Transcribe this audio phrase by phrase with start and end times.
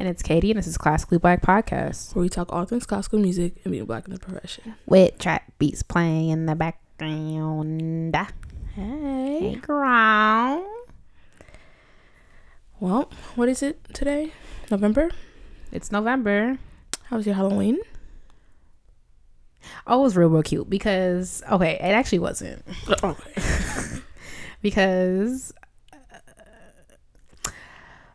[0.00, 2.14] And it's Katie, and this is Classically Black Podcast.
[2.14, 4.74] Where we talk all things classical music and being black in the profession.
[4.86, 8.16] With trap beats playing in the background.
[8.74, 9.38] Hey.
[9.40, 10.66] Hey, girl.
[12.80, 14.32] Well, what is it today?
[14.70, 15.10] November?
[15.70, 16.58] It's November.
[17.04, 17.78] How was your Halloween?
[19.86, 22.64] Oh, it was real, real cute because, okay, it actually wasn't.
[23.02, 24.00] Okay.
[24.62, 25.59] because uh,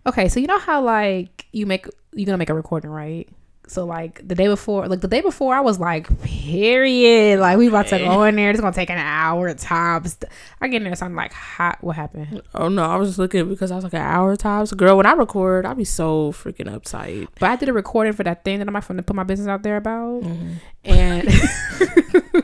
[0.06, 3.28] okay so you know how like you make you're gonna make a recording right?
[3.68, 7.40] So like the day before like the day before i was like period.
[7.40, 8.52] Like we about to go in there.
[8.52, 10.18] It's gonna take an hour tops.
[10.62, 11.80] I get in there something like hot.
[11.82, 12.44] What happened?
[12.54, 14.72] Oh no, I was just looking because I was like an hour tops.
[14.74, 17.28] Girl, when I record, I be so freaking uptight.
[17.40, 19.48] but i did a recording for that thing that i'm from to put my business
[19.48, 20.22] out there about.
[20.22, 20.54] Mm-hmm.
[20.84, 22.44] and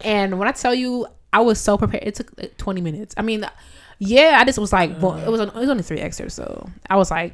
[0.00, 2.04] and when i tell you i was so prepared.
[2.04, 3.14] It took like 20 minutes.
[3.18, 3.44] I mean
[4.00, 5.30] yeah i just was like well, it mm.
[5.30, 7.32] was it was only three excerpts so i was like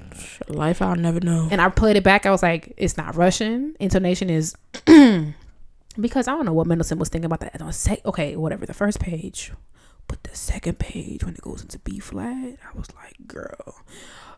[0.49, 1.49] Life I'll never know.
[1.51, 2.27] and I played it back.
[2.27, 3.75] I was like, it's not Russian.
[3.81, 4.55] Intonation is
[6.01, 7.61] because I don't know what Mendelssohn was thinking about that.
[7.61, 8.67] On sec- okay, whatever.
[8.67, 9.53] The first page,
[10.09, 13.77] but the second page when it goes into B flat, I was like, girl.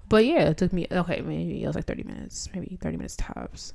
[0.09, 1.21] But yeah, it took me okay.
[1.21, 3.75] Maybe it was like thirty minutes, maybe thirty minutes tops.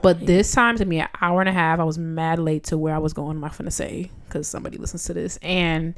[0.00, 1.78] But this time took me an hour and a half.
[1.78, 3.36] I was mad late to where I was going.
[3.36, 5.94] I'm not gonna say because somebody listens to this, and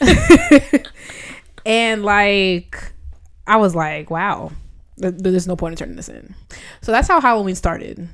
[1.66, 2.92] and like
[3.46, 4.52] I was like, wow,
[4.96, 6.34] there's no point in turning this in.
[6.80, 8.08] So that's how Halloween started.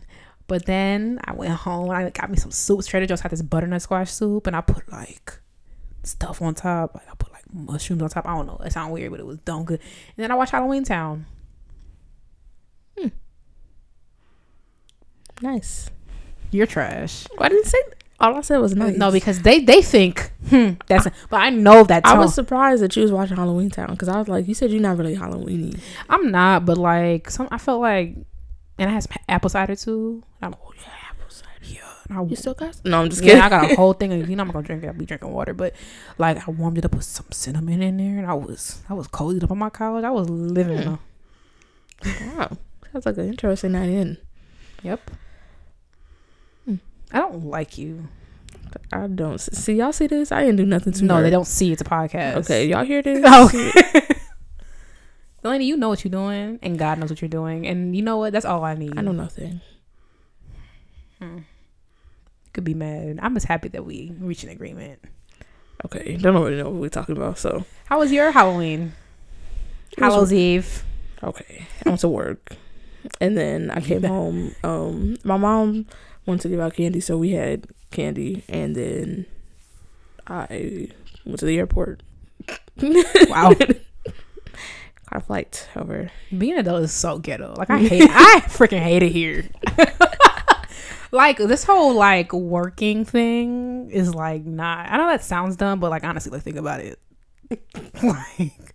[0.47, 1.91] But then I went home.
[1.91, 2.86] I got me some soups.
[2.86, 5.39] Trader Joe's had this butternut squash soup, and I put like
[6.02, 6.95] stuff on top.
[6.95, 8.27] Like I put like mushrooms on top.
[8.27, 8.58] I don't know.
[8.64, 9.80] It sounded weird, but it was dumb good.
[10.17, 11.27] And then I watched Halloween Town.
[12.98, 13.08] Hmm.
[15.40, 15.90] Nice.
[16.51, 17.27] You're trash.
[17.36, 17.79] Why didn't say
[18.20, 18.97] all I said was nice.
[18.97, 21.07] No, because they they think hmm, that's.
[21.31, 22.05] but I know that.
[22.07, 24.70] I was surprised that you was watching Halloween Town because I was like, you said
[24.70, 25.79] you're not really Halloweeny.
[26.08, 27.48] I'm not, but like some.
[27.51, 28.17] I felt like,
[28.79, 30.23] and I had some apple cider too.
[30.42, 31.51] I'm, like, Oh yeah, apple cider.
[31.63, 32.80] yeah, I, You still got?
[32.85, 33.39] No, I'm just kidding.
[33.39, 34.13] yeah, I got a whole thing.
[34.13, 34.89] Of, you know, I'm gonna drink it.
[34.89, 35.75] I'll be drinking water, but
[36.19, 39.09] like I warmed it up with some cinnamon in there, and I was I was
[39.09, 40.05] cozied up on my couch.
[40.05, 40.98] I was living.
[42.03, 42.36] Hmm.
[42.36, 42.57] wow,
[42.92, 44.19] sounds like an interesting night in.
[44.83, 45.11] Yep.
[47.13, 48.09] I don't like you.
[48.93, 50.31] I don't see y'all see this.
[50.31, 51.23] I didn't do nothing to No, her.
[51.23, 52.37] they don't see it's a podcast.
[52.37, 53.25] Okay, y'all hear this?
[53.27, 53.73] Okay.
[55.43, 58.19] Delaney, you know what you're doing, and God knows what you're doing, and you know
[58.19, 58.33] what?
[58.33, 58.98] That's all I need.
[58.98, 59.61] I know nothing.
[62.53, 63.19] Could be mad.
[63.23, 65.01] I'm just happy that we reached an agreement.
[65.85, 67.39] Okay, don't really know what we're talking about.
[67.39, 68.92] So How was your Halloween?
[69.97, 70.85] Hallows Eve.
[71.23, 72.53] okay, I went to work,
[73.21, 74.55] and then I came home.
[74.63, 75.87] Um, my mom
[76.27, 79.27] wanted to give out candy, so we had candy, and then
[80.27, 80.89] I
[81.25, 82.03] went to the airport.
[82.83, 83.55] Wow.
[83.55, 83.77] Got
[85.13, 86.11] a flight over.
[86.36, 87.55] Being an adult is so ghetto.
[87.57, 89.48] Like I hate I freaking hate it here.
[91.11, 95.91] like this whole like working thing is like not I know that sounds dumb, but
[95.91, 97.01] like honestly, like think about it.
[98.03, 98.75] like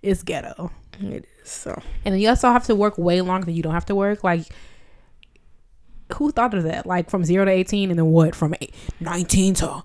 [0.00, 0.70] it's ghetto.
[1.00, 1.82] It is so.
[2.04, 4.24] And then you also have to work way longer than you don't have to work.
[4.24, 4.46] Like
[6.14, 6.86] who thought of that?
[6.86, 8.34] Like from zero to eighteen and then what?
[8.34, 9.82] From eight, 19 to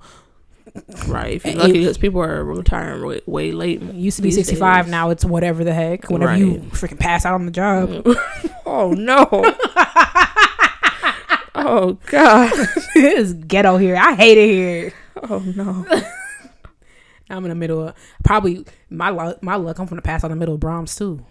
[1.07, 3.81] Right, if you're lucky, because people are retiring way, way late.
[3.81, 6.09] used to be 65, now it's whatever the heck.
[6.09, 7.89] Whenever you freaking pass out on the job.
[7.89, 8.51] Mm.
[8.65, 9.25] oh no!
[11.55, 12.51] oh god!
[12.95, 13.95] it's ghetto here.
[13.95, 14.93] I hate it here.
[15.29, 15.85] Oh no!
[17.29, 19.41] I'm in the middle of probably my luck.
[19.43, 19.79] My luck.
[19.79, 21.25] I'm from the pass out in the middle of Brahms too.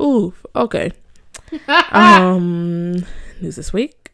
[0.00, 0.44] Oof.
[0.54, 0.92] Okay.
[1.92, 2.92] um,
[3.40, 4.12] news this week.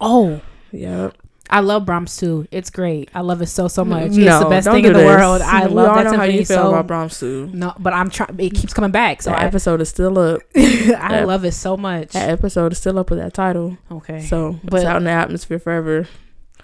[0.00, 0.40] Oh,
[0.72, 1.16] Yep.
[1.50, 2.46] I love Brahms too.
[2.50, 3.10] It's great.
[3.14, 4.06] I love it so so much.
[4.06, 5.06] it's the best thing in the this.
[5.06, 5.42] world.
[5.42, 6.68] I we love that know how you feel so.
[6.70, 7.50] about Brahms too.
[7.52, 8.40] no, but I'm trying.
[8.40, 10.40] It keeps coming back, so that I, episode is still up.
[10.56, 12.12] I love it so much.
[12.12, 13.76] That episode is still up with that title.
[13.90, 16.08] Okay, So But- it's out in the atmosphere forever.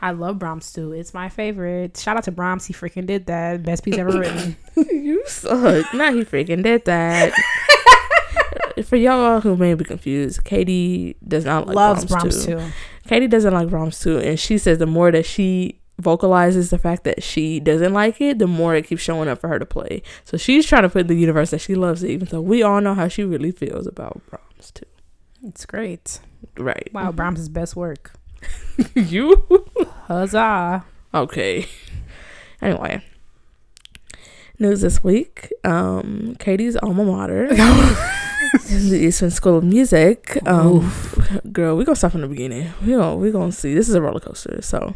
[0.01, 0.93] I love Brahms too.
[0.93, 1.97] It's my favorite.
[1.99, 2.65] Shout out to Brahms.
[2.65, 3.65] He freaking did that.
[3.65, 4.57] Best piece ever written.
[4.77, 5.93] you suck.
[5.93, 7.33] Now he freaking did that.
[8.85, 12.59] For y'all who may be confused, Katie does not like Loves Brahms, Brahms too.
[12.59, 12.73] too.
[13.07, 17.05] Katie doesn't like Brahms too, and she says the more that she vocalizes the fact
[17.05, 20.03] that she doesn't like it, the more it keeps showing up for her to play.
[20.25, 22.63] So she's trying to put in the universe that she loves it, even though we
[22.63, 24.87] all know how she really feels about Brahms too.
[25.45, 26.21] It's great.
[26.57, 26.91] Right?
[26.93, 28.13] Wow, Brahms' best work.
[28.95, 29.47] you
[30.07, 30.85] Huzzah!
[31.13, 31.67] okay?
[32.61, 33.03] Anyway,
[34.59, 35.53] news this week.
[35.65, 37.49] Um, Katie's alma mater.
[38.69, 40.39] the Eastman School of Music.
[40.47, 40.91] Um,
[41.53, 42.71] girl, we gonna start from the beginning.
[42.85, 43.75] We gonna we gonna see.
[43.75, 44.61] This is a roller coaster.
[44.63, 44.95] So,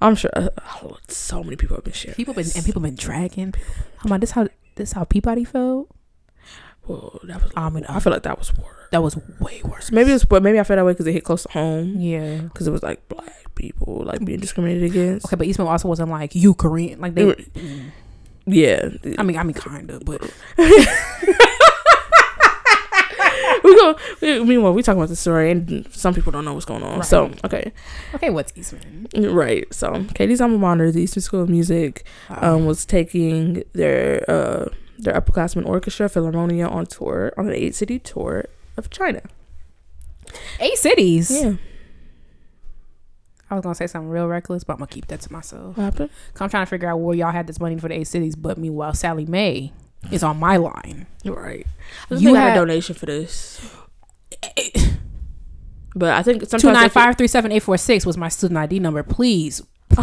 [0.00, 0.48] I'm sure uh,
[1.08, 2.14] so many people have been sharing.
[2.16, 2.56] People been this.
[2.56, 3.54] and people been dragging.
[4.04, 5.88] I'm like, this how this how Peabody felt.
[6.86, 7.52] Well, that was.
[7.56, 8.88] I mean, I feel like that was worse.
[8.90, 9.90] That was way worse.
[9.92, 11.94] Maybe it's, but maybe I feel that way because it hit close to home.
[12.00, 12.38] Yeah.
[12.42, 15.26] Because it was like black people like being discriminated against.
[15.26, 17.00] Okay, but Eastman also wasn't like you Korean.
[17.00, 17.22] Like they.
[17.24, 17.82] They were-
[18.44, 18.88] Yeah.
[19.18, 20.20] I mean, I mean, kind of, but
[23.74, 23.96] we go.
[24.20, 26.98] we- Meanwhile, we talking about the story, and some people don't know what's going on.
[26.98, 27.04] Right.
[27.04, 27.72] So okay,
[28.14, 29.08] okay, what's Eastman?
[29.16, 29.72] right.
[29.72, 34.66] So Katie's alma mater, the Eastman School of Music, um, was taking their uh
[34.98, 38.44] their upperclassmen orchestra Philharmonia on tour on an eight city tour
[38.76, 39.20] of China.
[40.60, 41.30] eight cities.
[41.30, 41.54] Yeah.
[43.50, 45.76] I was gonna say something real reckless, but I'm gonna keep that to myself.
[45.76, 46.10] What happened?
[46.40, 48.56] I'm trying to figure out where y'all had this money for the eight cities, but
[48.56, 49.72] meanwhile, Sallie Mae
[50.10, 51.06] is on my line.
[51.24, 51.66] Right.
[52.10, 53.60] You had a donation for this,
[55.94, 58.58] but I think sometimes Two nine five three seven eight four six was my student
[58.58, 59.02] ID number.
[59.02, 59.62] Please,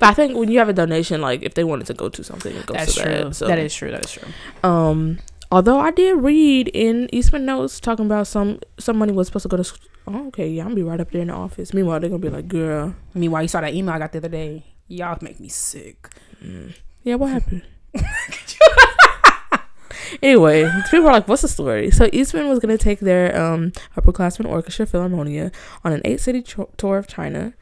[0.00, 2.24] But I think when you have a donation, like if they wanted to go to
[2.24, 3.12] something, it goes that's to true.
[3.12, 3.34] that.
[3.36, 3.46] So.
[3.46, 3.90] That is true.
[3.90, 4.28] That is true.
[4.62, 5.18] Um,
[5.52, 9.48] although I did read in Eastman Notes talking about some some money was supposed to
[9.48, 9.64] go to.
[9.64, 11.72] sc- Oh, okay, yeah, I'm gonna be right up there in the office.
[11.72, 14.28] Meanwhile, they're gonna be like, "Girl, Meanwhile, you saw that email I got the other
[14.28, 14.66] day.
[14.86, 16.10] Y'all make me sick.
[17.02, 17.62] yeah, what happened?"
[20.22, 24.46] Anyway, people are like, "What's the story?" So Eastman was gonna take their um upperclassmen
[24.46, 25.52] orchestra Philharmonia
[25.84, 27.54] on an eight city tr- tour of China.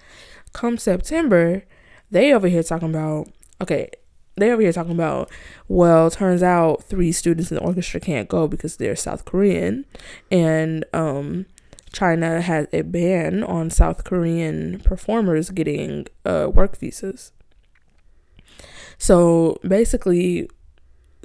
[0.53, 1.65] Come September,
[2.11, 3.29] they over here talking about
[3.61, 3.91] okay.
[4.35, 5.31] They over here talking about,
[5.69, 9.85] well, turns out three students in the orchestra can't go because they're South Korean,
[10.31, 11.45] and um,
[11.93, 17.33] China has a ban on South Korean performers getting uh, work visas.
[19.03, 20.49] So basically,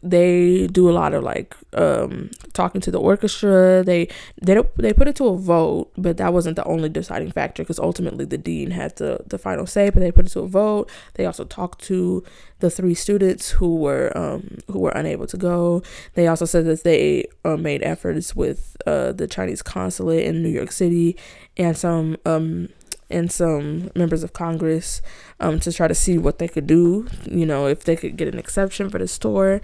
[0.01, 3.83] they do a lot of like um, talking to the orchestra.
[3.83, 4.07] They
[4.41, 7.77] they they put it to a vote, but that wasn't the only deciding factor because
[7.77, 9.91] ultimately the dean had the the final say.
[9.91, 10.89] But they put it to a vote.
[11.13, 12.23] They also talked to
[12.61, 15.83] the three students who were um, who were unable to go.
[16.15, 20.49] They also said that they uh, made efforts with uh, the Chinese consulate in New
[20.49, 21.15] York City
[21.57, 22.69] and some um,
[23.09, 25.01] and some members of Congress
[25.39, 27.07] um, to try to see what they could do.
[27.29, 29.61] You know, if they could get an exception for the store.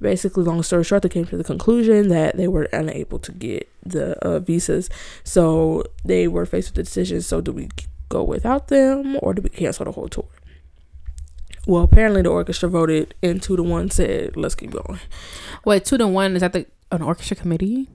[0.00, 3.68] Basically, long story short, they came to the conclusion that they were unable to get
[3.84, 4.88] the uh, visas.
[5.24, 7.68] So they were faced with the decision: so do we
[8.08, 10.28] go without them, or do we cancel the whole tour?
[11.66, 15.00] Well, apparently the orchestra voted, and two to one said, "Let's keep going."
[15.64, 17.88] Wait, two to one is that the an orchestra committee,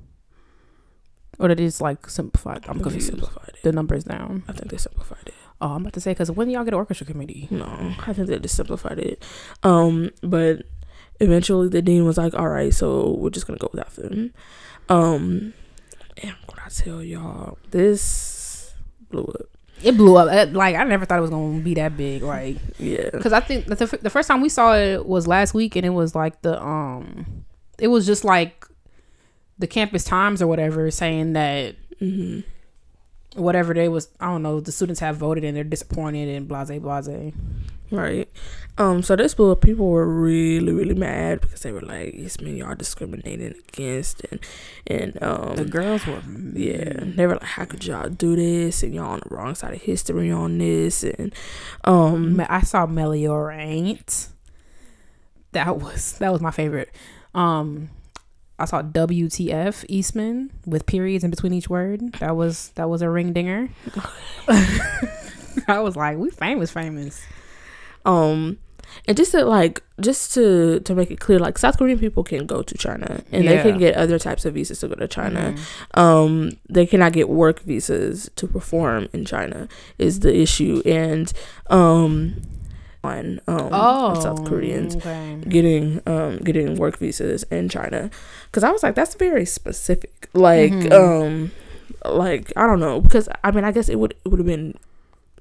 [1.39, 2.65] or that is like simplified?
[2.65, 3.07] I'm I think they confused.
[3.07, 3.63] simplified it.
[3.63, 4.44] The numbers down.
[4.47, 5.33] I think they simplified it.
[5.62, 7.47] Oh, I'm about to say because when y'all get an orchestra committee?
[7.50, 7.65] No,
[8.06, 9.24] I think they just simplified it.
[9.63, 10.63] Um, but
[11.19, 14.33] eventually the dean was like, "All right, so we're just gonna go without them."
[14.89, 15.53] Um,
[16.21, 18.74] and what I tell y'all, this
[19.09, 19.47] blew up.
[19.81, 20.53] It blew up.
[20.53, 22.24] Like I never thought it was gonna be that big.
[22.24, 25.75] Like Yeah, because I think the, the first time we saw it was last week,
[25.75, 27.45] and it was like the um,
[27.79, 28.65] it was just like
[29.59, 32.41] the campus times or whatever saying that hmm
[33.36, 36.69] whatever they was I don't know the students have voted and they're disappointed and blase
[36.79, 37.33] blase.
[37.91, 38.29] right.
[38.77, 39.62] Um, so this book.
[39.62, 44.39] People were really, really mad because they were like, "It's me, y'all discriminating against," and
[44.88, 46.22] and um, The girls were
[46.53, 49.75] Yeah, they were like, "How could y'all do this?" And y'all on the wrong side
[49.75, 51.36] of history on this, and
[51.83, 54.29] um, I saw Meliorant.
[55.51, 56.89] That was that was my favorite.
[57.36, 57.91] Um,
[58.63, 62.13] I saw WTF Eastman with periods in between each word.
[62.13, 63.70] That was that was a ring dinger.
[65.67, 67.22] I was like, we famous, famous.
[68.05, 68.58] um,
[69.08, 72.46] and just to like, just to to make it clear, like South Korean people can
[72.46, 75.53] go to China, and they can get other types of visas to go to China.
[75.55, 76.00] Mhm.
[76.00, 79.67] Um, they cannot get work visas to perform in China
[79.98, 81.32] is the issue, and
[81.70, 82.41] um,
[83.03, 84.96] on um, Oh, South Koreans.
[84.96, 85.38] Okay.
[85.50, 88.10] getting um getting work visas in China
[88.53, 90.91] because I was like that's very specific like Mhm.
[90.93, 91.51] um
[92.05, 94.75] like I don't know because I mean I guess it would it would have been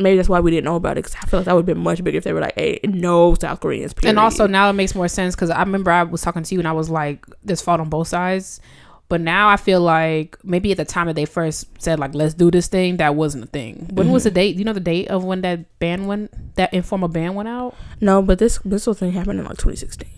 [0.01, 1.75] maybe that's why we didn't know about it because I feel like that would have
[1.77, 4.11] been much bigger if they were like hey no South Koreans period.
[4.11, 6.61] And also now it makes more sense because I remember I was talking to you
[6.61, 8.61] and I was like, "There's fault on both sides."
[9.09, 12.33] But now I feel like maybe at the time that they first said like, "Let's
[12.33, 13.89] do this thing," that wasn't a thing.
[13.93, 14.35] When was the Mm-hmm.
[14.35, 14.53] date?
[14.55, 16.33] Do you know the date of when that ban went?
[16.57, 17.75] That informal ban went out?
[18.01, 20.09] no but this this whole thing happened in like 2016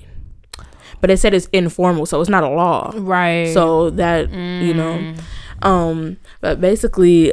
[1.00, 3.52] but they said it's informal so it's not a law Right.
[3.52, 5.18] so that you know Mm.
[5.62, 7.32] um but basically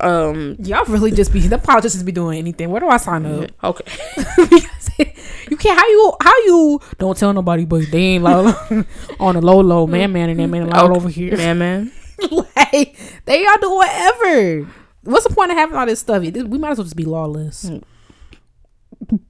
[0.00, 2.70] um y'all really just be the politicians be doing anything.
[2.70, 3.50] Where do I sign up?
[3.64, 3.84] okay
[5.50, 5.78] you can't.
[5.78, 6.12] How you?
[6.22, 6.80] How you?
[6.98, 8.54] Don't tell nobody, but they ain't loud
[9.20, 10.96] on a low low man man and they man loud Okay.
[10.96, 11.36] over here.
[11.36, 11.92] man man
[12.30, 14.68] like they y'all do whatever.
[15.04, 16.20] what's the point of having all this stuff?
[16.22, 17.70] We might as well just be lawless.
[17.70, 19.20] Mm.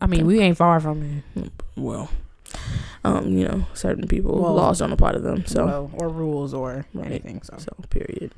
[0.00, 1.02] I mean, we ain't far from
[1.36, 1.50] it.
[1.76, 2.10] well,
[3.06, 5.44] um, you know, certain people Well- laws don't apply to them.
[5.46, 7.06] So Well, or rules or Right.
[7.06, 7.40] anything.
[7.42, 7.54] So.
[7.58, 8.32] so period.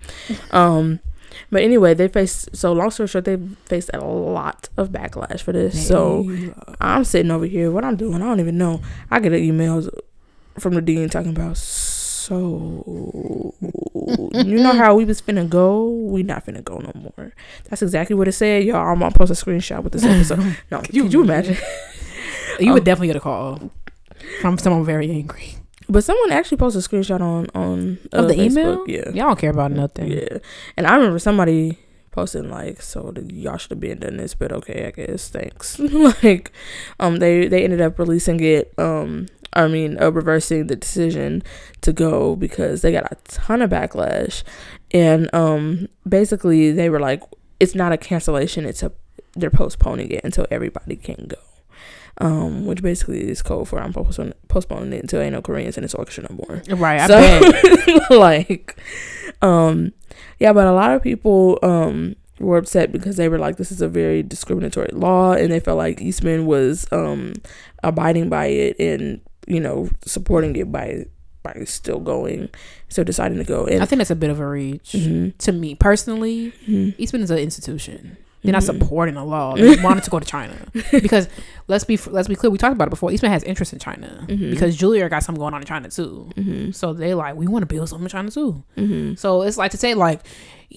[0.51, 1.01] um,
[1.51, 2.55] but anyway, they faced.
[2.57, 5.87] So long story short, they faced a lot of backlash for this.
[5.87, 6.27] So
[6.81, 7.71] I'm sitting over here.
[7.71, 8.81] What I'm doing, I don't even know.
[9.11, 9.89] I get emails
[10.59, 11.57] from the dean talking about.
[11.57, 13.55] So
[14.35, 15.89] you know how we was finna go?
[15.89, 17.33] We not finna go no more.
[17.69, 18.87] That's exactly what it said, y'all.
[18.89, 20.57] I'm gonna post a screenshot with this episode.
[20.71, 21.57] No, could you, imagine?
[22.61, 23.71] you Um, would definitely get a call
[24.41, 25.55] from someone very angry.
[25.89, 28.51] But someone actually posted a screenshot on on Of uh, the Facebook.
[28.51, 28.85] email?
[28.89, 30.13] Yeah, Y'all don't care about nothing.
[30.13, 30.39] yeah.
[30.77, 31.79] And I remember somebody
[32.11, 35.79] posting like, "So the, y'all should have been done this, but okay, I guess thanks."
[36.23, 36.53] like,
[37.01, 38.73] um, they they ended up releasing it.
[38.79, 41.43] Um, I mean, uh, reversing the decision
[41.81, 44.43] to go because they got a ton of backlash,
[44.91, 47.23] and um, basically they were like,
[47.61, 48.93] "It's not a cancellation; it's a
[49.37, 51.37] they're postponing it until everybody can go."
[52.21, 55.83] Um, which basically is code for I'm postponing, postponing it until ain't no Koreans in
[55.83, 57.01] this orchestra no more Right.
[57.01, 58.77] I so like
[59.41, 59.93] um
[60.41, 63.81] yeah but a lot of people um were upset because they were like this is
[63.81, 67.35] a very discriminatory law and they felt like eastman was um
[67.85, 71.05] abiding by it and you know supporting it by
[71.45, 72.49] by still going
[72.89, 74.91] so deciding to go and I think that's a bit of a reach.
[74.93, 78.17] Mhm, To me personally, mhm, Eastman is an institution.
[78.45, 78.67] They're not mhm.
[78.67, 79.57] supporting the law.
[79.57, 80.55] They wanted to go to China
[80.93, 81.29] because
[81.67, 82.51] let's be let's be clear.
[82.51, 83.11] We talked about it before.
[83.11, 84.51] Eastman has interest in China Mhm.
[84.51, 86.31] because Juilliard got something going on in China too.
[86.37, 88.63] Mhm, So they like we want to build something in China too.
[88.77, 89.19] mhm.
[89.19, 90.21] So it's like to say like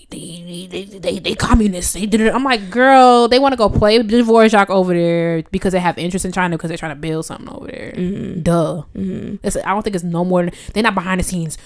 [0.09, 1.93] they they they, they, they communists.
[1.93, 2.33] They did it.
[2.33, 6.25] I'm like, girl, they want to go play Dvorak over there because they have interest
[6.25, 7.93] in China because they're trying to build something over there.
[7.95, 8.41] Mhm.
[8.43, 8.83] Duh.
[8.97, 9.39] Mhm.
[9.43, 10.43] It's, I don't think it's no more.
[10.45, 11.57] Than, they're not behind the scenes.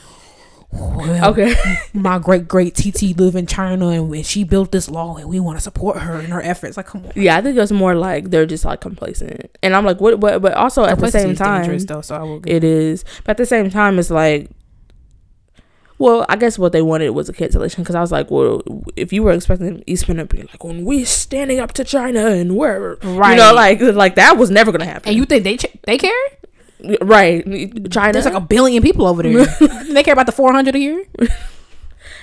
[0.72, 1.56] Well, okay
[1.94, 5.40] my great great TT live in China and when she built this law and we
[5.40, 6.76] want to support her in her efforts.
[6.78, 7.12] Like, come on.
[7.16, 10.42] yeah i think it's more like they're just like complacent and i'm like what but,
[10.42, 12.02] but also at the same time though.
[12.02, 12.42] So I will.
[12.46, 14.50] It is, but at the same time, it's like,
[15.98, 18.62] well, I guess what they wanted was a cancellation because I was like, well,
[18.96, 22.58] if you were expecting Eastman to be like, when we're standing up to China and
[22.58, 23.32] we're, right.
[23.32, 25.10] you know, like, like that was never gonna happen.
[25.10, 26.12] and you think they ch- they care?
[27.01, 27.44] Right,
[27.91, 29.46] China, There's like a billion people over there.
[29.91, 31.05] they care about the 400 a year.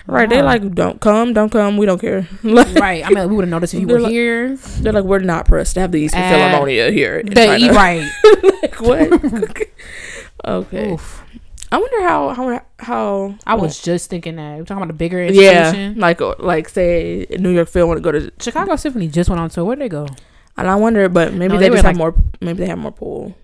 [0.07, 0.29] right?
[0.29, 0.45] They Wow.
[0.47, 2.29] like, don't come, don't come, we don't care.
[2.43, 3.05] like, right.
[3.05, 4.57] I mean, we would have noticed if you were like- here.
[4.81, 7.23] they're like, we're not pressed to have the Eastman Uh, Philharmonia here.
[7.25, 8.09] They, right.
[8.63, 9.63] like, what?
[10.45, 11.25] okay, Oof.
[11.71, 14.59] I wonder how how how I was just thinking that.
[14.59, 15.95] We're talking about a bigger institution.
[15.97, 19.41] yeah, like like say New York Phil want to go to Chicago Symphony just went
[19.41, 19.65] on tour.
[19.65, 20.07] Where'd they go?
[20.59, 22.15] And I wonder, but maybe No, they, they just have like- more.
[22.43, 23.35] Maybe they have more pull,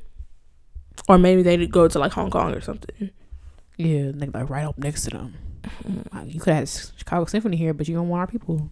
[1.08, 3.10] or maybe they go to like Hong Kong or something.
[3.76, 5.34] Yeah, they like right up next to them.
[5.86, 6.30] Mm-hmm.
[6.30, 8.70] You could have Chicago Symphony here, but you don't want our people.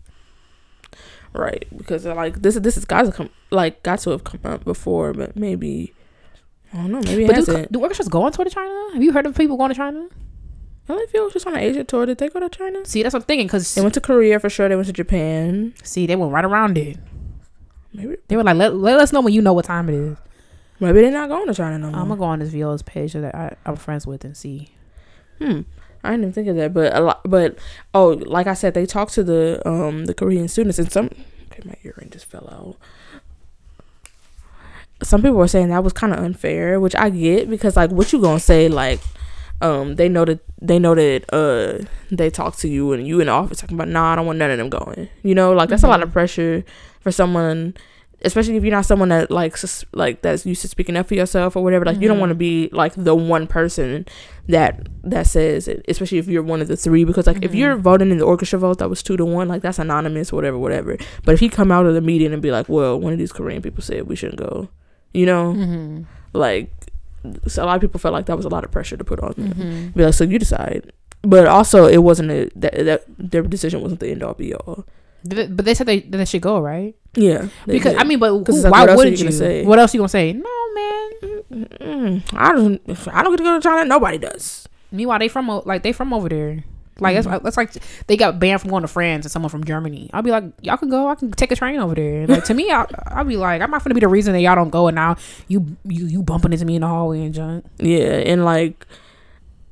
[1.32, 2.54] Right, because like this.
[2.56, 5.92] This is to come like got to have come up before, but maybe
[6.72, 7.00] I don't know.
[7.00, 7.72] Maybe But do, hasn't.
[7.72, 8.90] do orchestras go on tour to China?
[8.94, 10.08] Have you heard of people going to China?
[10.88, 12.06] LA Phil was just on an Asia tour.
[12.06, 12.84] Did they go to China?
[12.84, 13.48] See, that's what I'm thinking.
[13.48, 14.68] Cause They went to Korea for sure.
[14.68, 15.74] They went to Japan.
[15.82, 16.98] see, they went right around it.
[17.92, 20.16] Maybe They were like, let, let us know when you know what time it is.
[20.80, 22.00] Maybe they're not going to China no more.
[22.00, 24.70] I'm gonna go on this Viola's page that I, I'm friends with and see.
[25.38, 25.62] Hmm.
[26.04, 27.20] I didn't even think of that, but a lot.
[27.24, 27.58] But
[27.92, 31.10] oh, like I said, they talked to the um the Korean students, and some.
[31.50, 32.76] Okay, my earring just fell out.
[35.02, 38.12] Some people were saying that was kind of unfair, which I get because like, what
[38.12, 38.68] you gonna say?
[38.68, 39.00] Like,
[39.60, 43.26] um, they know that they know that uh they talk to you and you in
[43.26, 45.08] the office talking about nah, I don't want none of them going.
[45.22, 46.64] You know, like that's a lot of pressure
[47.00, 47.74] for someone.
[48.26, 51.14] Especially if you're not someone that like sus- like that's used to speaking up for
[51.14, 52.20] yourself or whatever, like you don't Mhm.
[52.20, 54.04] want to be like the one person
[54.48, 57.04] that that says it, especially if you're one of the three.
[57.04, 57.58] Because like if Mhm.
[57.58, 60.58] you're voting in the orchestra vote that was two to one, like that's anonymous, whatever,
[60.58, 60.96] whatever.
[61.24, 63.32] But if he come out of the meeting and be like, "Well, one of these
[63.32, 64.68] Korean people said we shouldn't go,"
[65.14, 66.02] you know, Mm-hmm.
[66.32, 66.70] like
[67.46, 69.18] so a lot of people felt like that was a lot of pressure to put
[69.20, 69.48] on them.
[69.52, 69.98] Mm-hmm.
[69.98, 70.92] Be like, so you decide.
[71.22, 74.84] But also, it wasn't a that, that their decision wasn't the end all be all.
[75.28, 78.00] But they said they they should go right Yeah, because did.
[78.00, 79.32] I mean, but who, why wouldn't you you?
[79.32, 79.64] say?
[79.64, 80.32] What else you gonna say?
[80.32, 81.10] No, man.
[81.50, 82.80] Mm, I don't.
[83.12, 83.84] I don't get to go to China.
[83.84, 84.68] Nobody does.
[84.92, 86.64] Meanwhile, they from like they from over there.
[86.98, 87.72] Like that's, that's like
[88.06, 90.08] they got banned from going to France and someone from Germany.
[90.14, 91.08] I'll be like, y'all can go.
[91.08, 92.26] I can take a train over there.
[92.26, 94.54] Like to me, I, I'll be like, I'm not gonna be the reason that y'all
[94.54, 94.88] don't go.
[94.88, 95.16] And now
[95.46, 97.66] you you you bumping into me in the hallway and junk.
[97.78, 98.86] Yeah, and like,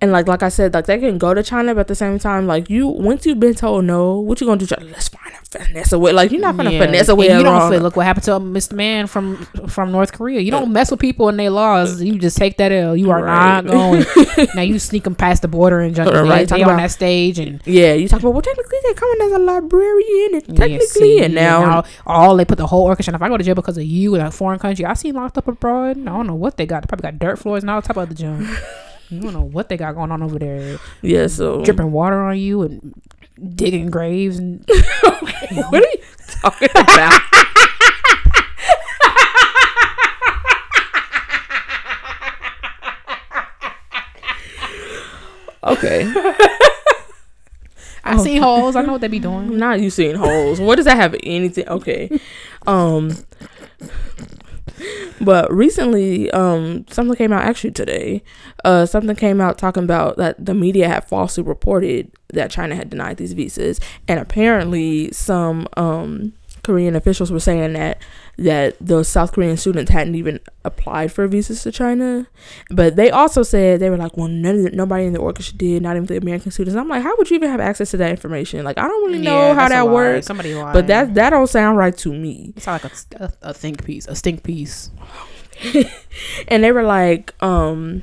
[0.04, 2.18] and like like I said, like they can go to China, but at the same
[2.18, 4.66] time, like you once you've been told no, what you gonna do?
[4.92, 6.12] Let's find a finesse away.
[6.12, 6.84] Like you're not gonna Yeah.
[6.84, 7.26] finesse away.
[7.36, 8.74] You don't say, look what happened to uh, Mr.
[8.74, 9.36] Man from
[9.68, 10.40] from North Korea.
[10.40, 12.02] You don't mess with people and their laws.
[12.02, 12.96] You just take that L.
[12.96, 13.64] You are Right.
[13.64, 14.04] not going.
[14.54, 16.10] now you sneak them past the border and jump.
[16.12, 19.20] Right, they on about- that stage and Yeah, you talk about well, technically they're coming
[19.22, 23.14] as a librarian, and Yeah, technically, see, and now, all they put the whole orchestra.
[23.14, 25.38] If I go to jail because of you in a foreign country, I seen locked
[25.38, 25.96] up abroad.
[25.98, 26.82] I don't know what they got.
[26.82, 28.46] They probably got dirt floors and all type of other junk.
[29.14, 30.78] You don't know what they got going on over there.
[31.02, 31.26] yeah.
[31.26, 32.94] So Dripping water on you and
[33.54, 34.64] digging graves and
[35.02, 35.98] what are you
[36.40, 37.20] talking about?
[45.64, 46.12] okay,
[48.04, 48.76] I seen holes.
[48.76, 49.56] I know what they be doing.
[49.58, 50.60] not you seeing holes.
[50.60, 51.68] What does that have anything?
[51.68, 52.20] Okay,
[52.66, 53.12] um,
[55.20, 58.22] but recently, um, something came out actually today.
[58.64, 62.90] Uh, something came out talking about that the media had falsely reported that China had
[62.90, 66.32] denied these visas, and apparently some um
[66.64, 67.98] Korean officials were saying that
[68.38, 72.26] that those South Korean students hadn't even applied for visas to China,
[72.70, 75.56] but they also said they were like, well, none of the, nobody in the orchestra
[75.56, 76.76] did, not even the American students.
[76.76, 78.64] I'm like, how would you even have access to that information?
[78.64, 80.72] Like, I don't really know Yeah, how that works, Somebody lied.
[80.72, 82.52] but that that don't sound right to me.
[82.56, 84.90] it's like a, a, a think piece, a stink piece.
[86.48, 88.02] and they were like um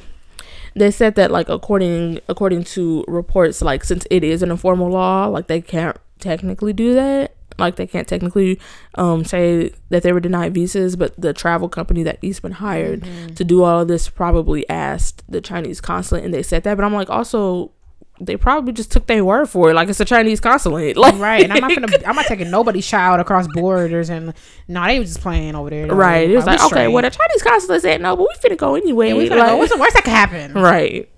[0.73, 5.25] they said that like according according to reports like since it is an informal law
[5.27, 8.59] like they can't technically do that like they can't technically
[8.95, 13.33] um say that they were denied visas but the travel company that Eastman hired Mm-hmm.
[13.35, 16.83] to do all of this probably asked the Chinese consulate and they said that but
[16.83, 17.71] I'm like also
[18.19, 21.43] they probably just took their word for it like it's a Chinese consulate like right,
[21.43, 21.87] and I'm not gonna.
[22.05, 24.33] I'm not taking nobody's child across borders, and
[24.67, 25.87] no, they was just playing over there.
[25.87, 25.95] though.
[25.95, 28.75] right it was like okay well the Chinese consulate said no but we finna go
[28.75, 29.57] anyway Yeah, we finna like, go.
[29.57, 30.53] What's the worst that could happen?
[30.71, 31.09] right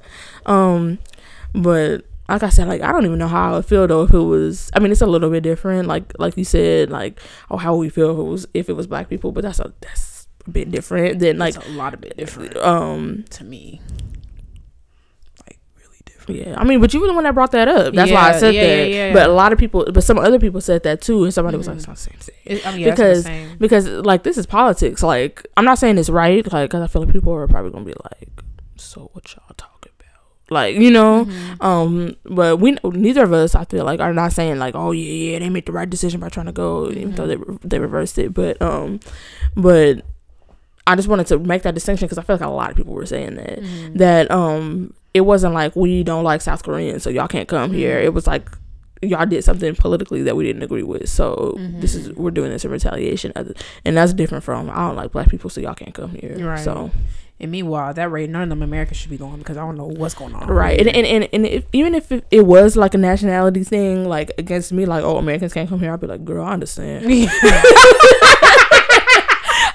[0.45, 0.97] um
[1.53, 4.13] but like i said like i don't even know how i would feel though if
[4.13, 7.19] it was i mean it's a little bit different like like you said like
[7.52, 9.60] oh how would we feel if it was if it was black people but that's
[9.60, 13.43] a that's a bit different than like It's a lot of bit different um to
[13.43, 13.82] me.
[15.45, 16.41] Like really different.
[16.41, 18.38] yeah i mean but you were the one that brought that up that's why i
[18.39, 19.13] said yeah, that yeah, yeah.
[19.13, 21.67] but a lot of people but some other people said that too and somebody was
[21.67, 21.80] like Mhm.
[21.80, 24.38] it's not the same thing It, I mean, yeah, Because- that's what because like this
[24.38, 27.47] is politics like i'm not saying it's right Like because i feel like people are
[27.47, 28.43] probably gonna be like
[28.76, 29.72] so what y'all talking about
[30.49, 31.63] like you know Mhm.
[31.63, 35.32] Um, but we neither of us I feel like are not saying like, oh yeah,
[35.34, 38.17] yeah, they made the right decision by trying to go, even though they they reversed
[38.19, 38.34] it.
[38.34, 38.99] But um,
[39.56, 40.01] but
[40.86, 42.93] I just wanted to make that distinction because I feel like a lot of people
[42.93, 43.97] were saying that Mhm.
[43.97, 47.99] that um, it wasn't like we don't like South Koreans, so y'all can't come here.
[47.99, 48.03] Mhm.
[48.06, 48.49] It was like
[49.01, 52.63] y'all did something politically that we didn't agree with, so this is we're doing this
[52.65, 53.32] in retaliation,
[53.86, 56.38] and that's different from I don't like black people, so y'all can't come here.
[56.39, 56.60] Right.
[56.60, 56.89] So
[57.39, 59.88] And meanwhile, that rate, none of them Americans should be going because I don't know
[59.88, 60.48] what's going on.
[60.48, 64.08] Right, and and and, and if, even if it, it was like a nationality thing,
[64.08, 67.06] like against me, like oh Americans can't come here, I'd be like, girl, I understand.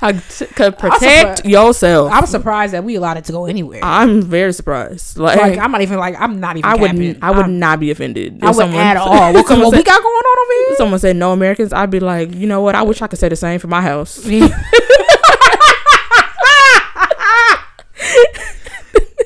[0.01, 2.13] I t- could protect surprised- yourself.
[2.13, 3.81] I'm surprised that we allowed it to go anywhere.
[3.83, 5.19] I'm very surprised.
[5.19, 6.71] Like, like I'm not even like I'm not even.
[6.71, 7.19] I would capping.
[7.21, 8.39] I would I'm- not be offended.
[8.43, 9.33] I wouldn't at all.
[9.35, 10.77] What, what we got going on over here?
[10.77, 12.77] Someone said no Americans, I'd be like, you know what?
[12.77, 14.25] I wish I could say the same for my house.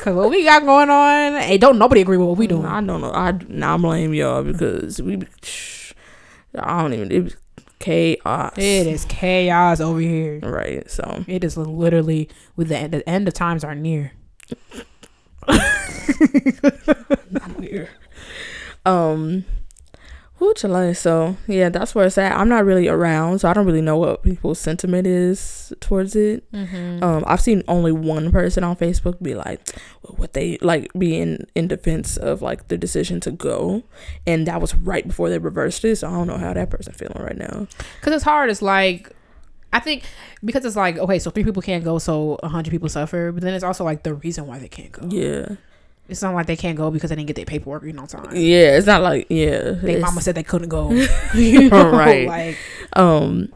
[0.03, 2.67] Cause what we got going on, hey, don't nobody agree with what we doing.
[2.67, 3.12] I don't know.
[3.12, 5.23] I now blame y'all because we.
[6.59, 7.12] I don't even.
[7.12, 7.37] It
[7.79, 8.55] chaos.
[8.57, 10.41] It is chaos over here.
[10.41, 10.91] right.
[10.91, 14.12] So It is literally with the end, the end of times are near.
[17.59, 17.88] weird.
[18.85, 19.45] Um,
[20.43, 22.37] who like so yeah, that's where it's at.
[22.37, 26.51] I'm not really around, so I don't really know what people's sentiment is towards it.
[26.51, 27.05] Mm-hmm.
[27.05, 29.61] Um, I've seen only one person on Facebook be like,
[30.03, 33.83] what they like being in defense of like the decision to go,
[34.27, 35.97] and that was right before they reversed it.
[35.97, 37.67] So I don't know how that person feeling right now.
[38.01, 38.51] Cause it's hard.
[38.51, 39.11] It's like
[39.73, 40.05] I think
[40.45, 43.33] because it's like okay, so three people can't go, so a hundred people suffer.
[43.33, 45.07] But then it's also like the reason why they can't go.
[45.09, 45.57] Yeah,
[46.09, 48.35] It's not like they can't go because they didn't get their paperwork in on time.
[48.35, 50.91] yeah, it's not like yeah, Their mama said they couldn't go.
[51.35, 51.91] you know?
[51.91, 52.27] Right.
[52.27, 52.59] Like
[52.95, 53.53] um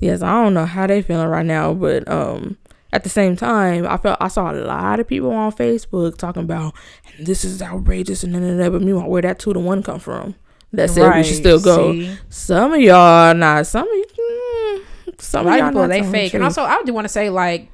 [0.00, 2.56] yes i don't know how they feeling right now but um
[2.92, 6.42] at the same time i felt i saw a lot of people on facebook talking
[6.42, 6.74] about
[7.20, 10.34] this is outrageous and then that but meanwhile where that two to one come from?
[10.72, 11.92] That said we should still go.
[11.92, 12.16] see?
[12.28, 14.82] some of y'all not some of mm,
[15.18, 16.34] some of y'all people they fake?
[16.34, 17.70] And also i do want to say like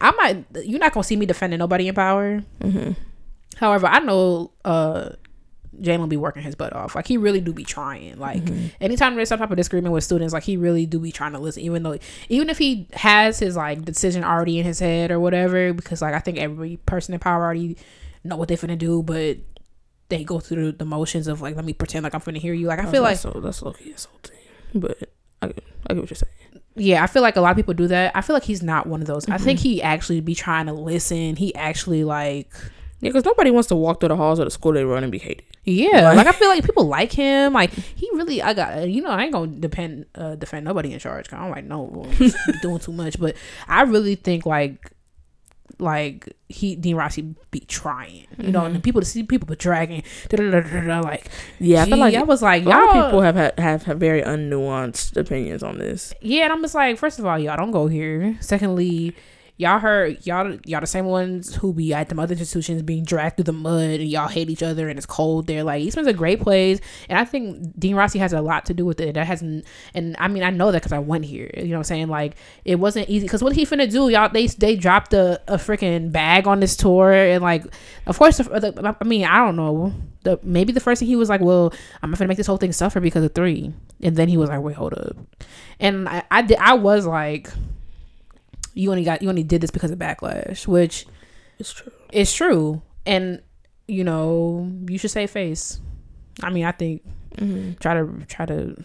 [0.00, 2.42] i might you're not gonna see me defending nobody in power.
[2.60, 2.96] Mhm.
[3.56, 5.10] however i know uh
[5.82, 6.94] Jamal be working his butt off.
[6.94, 8.18] Like he really do be trying.
[8.18, 8.66] Like Mm-hmm.
[8.80, 11.38] anytime there's some type of disagreement with students, like he really do be trying to
[11.38, 11.62] listen.
[11.62, 15.72] Even though, even if he has his like decision already in his head or whatever,
[15.72, 17.76] because like I think every person in power already
[18.24, 19.38] know what they're finna do, but
[20.08, 22.66] they go through the motions of like, let me pretend like I'm finna hear you.
[22.68, 24.36] Like I feel like so that's low key insulting,
[24.74, 24.98] but
[25.40, 26.62] I get, I get what you're saying.
[26.76, 28.12] yeah, I feel like a lot of people do that.
[28.14, 29.28] I feel like he's not one of those.
[29.28, 29.68] I think Mm-hmm.
[29.68, 31.36] he actually be trying to listen.
[31.36, 32.52] He actually like
[33.08, 35.18] because nobody wants to walk through the halls of the school they run and be
[35.18, 35.44] hated.
[35.64, 37.52] Yeah, Like- like I feel like people like him.
[37.52, 40.98] Like he really, I got you know, I ain't gonna depend uh, defend nobody in
[40.98, 41.28] charge.
[41.28, 42.06] 'cause I don't like no
[42.62, 43.36] doing too much, but
[43.68, 44.92] I really think like
[45.78, 49.56] like he Dean Rossi be trying, you know, and the people to see people be
[49.56, 52.94] dragging, da, da, da, like Yeah, I feel like I was like a lot of
[52.94, 56.12] y'all people have had, have have very unnuanced opinions on this.
[56.20, 58.36] Yeah, and I'm just like, first of all, y'all don't go here.
[58.40, 59.16] Secondly,
[59.58, 63.36] y'all heard y'all y'all the same ones who be at them other institutions being dragged
[63.36, 65.62] through the mud and y'all hate each other and it's cold there.
[65.62, 68.84] Like Eastman's a great place, and I think Dean Rossi has a lot to do
[68.84, 69.14] with it.
[69.14, 71.50] That hasn't, and I mean I know that because I went here.
[71.54, 72.08] You know what I'm saying?
[72.08, 75.56] Like it wasn't easy because what he finna do, y'all they they dropped a a
[75.56, 77.64] freaking bag on this tour and like
[78.06, 79.94] of course the, the, I mean I don't know.
[80.24, 82.56] The, maybe the first thing he was like, well, I'm not gonna make this whole
[82.56, 85.16] thing suffer because of three, and then he was like, wait, hold up,
[85.80, 87.50] and I, I I was like,
[88.74, 91.06] you only got you only did this because of backlash, which
[91.58, 91.92] It's true.
[92.12, 93.42] It's true, and
[93.88, 95.80] you know you should save face.
[96.42, 97.02] I mean, I think
[97.36, 97.78] Mm-hmm.
[97.80, 98.84] try to try to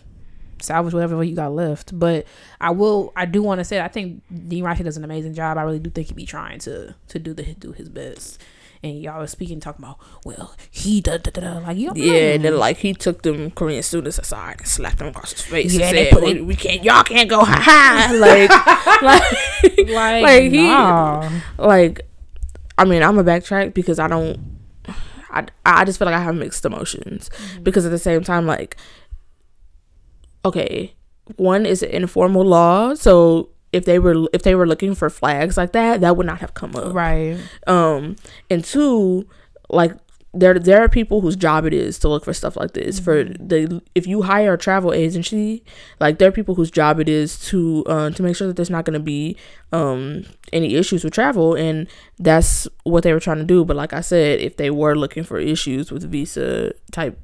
[0.61, 2.25] salvage whatever you got left, but
[2.61, 5.57] I will I do want to say I think Dean Rossi does an amazing job.
[5.57, 8.41] I really do think he'd be trying to to do the do his best.
[8.83, 11.97] And y'all was speaking talking about well he da da da da like you don't
[11.97, 15.41] Yeah, and then like he took them Korean students aside and slapped them across his
[15.41, 18.13] face Yeah, and they said, put "We- it- "We can't, y'all can't go ha ha."
[18.19, 18.49] Like,
[19.01, 21.29] like, like, like, he- nah.
[21.57, 22.01] like.
[22.79, 24.37] I mean, I'm a backtrack because I don't.
[25.31, 27.63] I I just feel like I have mixed emotions mm-hmm.
[27.63, 28.77] because at the same time, like,
[30.45, 30.93] okay,
[31.37, 35.57] one is an informal law, so if they were if they were looking for flags
[35.57, 36.93] like that, that would not have come up.
[36.93, 37.37] right.
[37.65, 38.15] Um
[38.49, 39.27] and two
[39.69, 39.93] like
[40.33, 42.99] there there are people whose job it is to look for stuff like this.
[42.99, 45.63] For the if you hire a travel agency
[45.99, 48.69] like there are people whose job it is to uh, to make sure that there's
[48.69, 49.35] not going to be
[49.71, 51.87] um any issues with travel and
[52.19, 53.65] that's what they were trying to do.
[53.65, 57.19] But like i said if they were looking for issues with visa type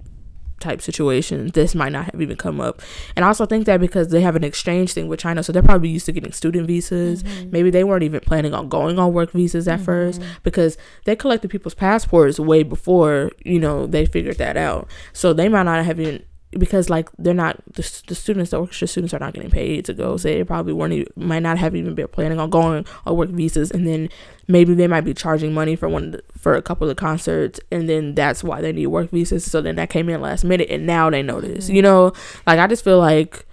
[0.64, 2.82] type situation, this might not have even come up.
[3.16, 5.62] And i also think that because they have an exchange thing with china so they're
[5.62, 7.24] probably used to getting student visas.
[7.24, 7.52] Mm-hmm.
[7.52, 10.32] Maybe they weren't even planning on going on work visas at first mm-hmm.
[10.44, 14.88] because they collected people's passports way before you know they figured that out.
[15.12, 16.24] So they might not have even
[16.60, 19.94] because like they're not the, the students the orchestra students are not getting paid to
[19.94, 23.16] go so they probably weren't even, might not have even been planning on going on
[23.16, 24.10] work visas and then
[24.48, 27.90] maybe they might be charging money for one the, for a couple of concerts and
[27.90, 30.86] then that's why they need work visas so then that came in last minute and
[30.86, 31.84] now they notice you mm-hmm.
[31.84, 32.14] know
[32.46, 33.46] like i just feel like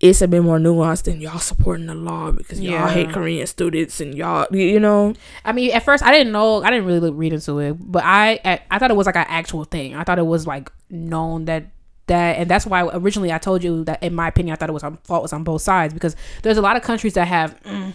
[0.00, 2.90] it's a bit more nuanced than y'all supporting the law because y'all Yeah.
[2.90, 6.62] hate Korean students and y'all, you you know, I mean, at first I didn't know,
[6.62, 9.16] I didn't really look, read into it, but I I, I thought it was like
[9.16, 9.96] an actual thing.
[9.96, 11.66] I thought it was like known that
[12.08, 14.72] that, and that's why originally I told you that in my opinion I thought it
[14.72, 17.60] was on fault was on both sides because there's a lot of countries that have.
[17.62, 17.92] Mm,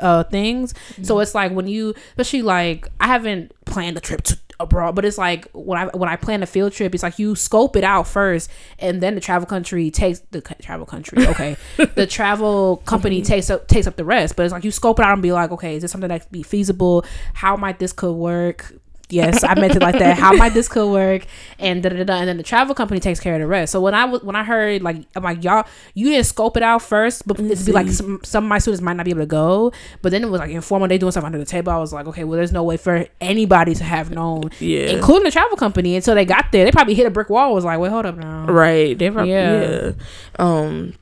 [0.00, 0.74] uh things.
[1.02, 5.04] So it's like when you especially like i haven't planned a trip to abroad but
[5.04, 7.84] it's like when i when i plan a field trip it's like you scope it
[7.84, 11.56] out first and then the travel country takes the travel country okay.
[11.94, 15.04] The travel company takes up takes up the rest but it's like you scope it
[15.04, 17.04] out and be like okay is this something that could be feasible?
[17.34, 18.72] How might this could work
[19.10, 20.16] yes i meant it like that.
[20.18, 21.26] How might this could work?
[21.58, 23.72] And da, da, da, and then the travel company takes care of the rest.
[23.72, 26.80] So when i when i heard like i'm like y'all you didn't scope it out
[26.82, 29.26] first but it'd be like some, some of my students might not be able to
[29.26, 29.72] go.
[30.02, 31.70] But then it was like informal they doing stuff under the table.
[31.72, 35.24] I was like okay well there's no way for anybody to have known yeah, including
[35.24, 36.64] the travel company until they got there.
[36.64, 38.46] They probably hit a brick wall was like wait hold up now.
[38.46, 38.96] Right.
[38.98, 39.62] They probably, Yeah.
[39.62, 39.92] yeah.
[40.38, 40.94] um,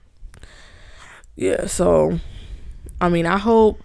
[1.36, 1.66] yeah.
[1.66, 2.18] So,
[3.00, 3.80] I mean, I hope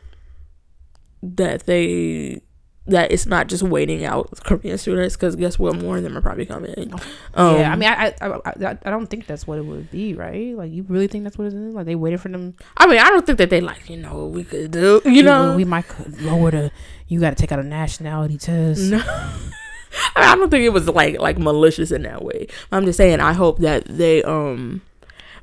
[1.24, 2.42] that they
[2.88, 6.22] that it's not just waiting out Korean students because guess what, more of them are
[6.22, 6.94] probably coming.
[7.34, 10.14] Um, yeah i mean I, I i I don't think that's what it would be
[10.14, 12.88] right like you really think that's what it is like they waited for them I
[12.88, 15.02] mean, I don't think that they like you know what we could do.
[15.06, 15.86] You know, we might
[16.22, 16.72] lower the
[17.08, 19.00] you got to take out a nationality test No.
[20.16, 22.48] I, mean, I don't think it was like like malicious in that way.
[22.72, 24.82] I'm just saying I hope that they um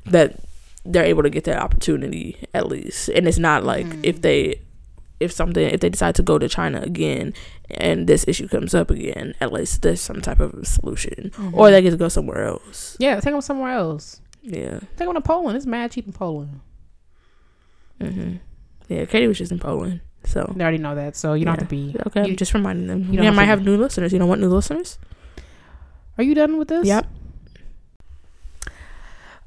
[0.05, 0.39] that
[0.85, 3.09] they're able to get that opportunity at least.
[3.09, 4.61] And it's not like if they
[5.19, 7.33] if something if they decide to go to China again
[7.71, 11.31] and this issue comes up again, at least there's some type of solution.
[11.53, 12.97] Or they get to go somewhere else.
[12.99, 14.79] yeah take them somewhere else Yeah.
[14.97, 16.59] take them to poland it's mad cheap in poland
[18.01, 18.35] hmm
[18.87, 20.01] Yeah, Katie was just in Poland.
[20.25, 21.95] So They already know that, so you don't have to be.
[22.07, 23.11] okay, You- I'm just reminding them.
[23.13, 24.11] you have might have new listeners.
[24.13, 24.97] You don't want new listeners?
[26.17, 26.85] Are you done with this?
[26.85, 27.05] Yep.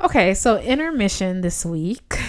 [0.00, 2.18] Okay, so intermission this week.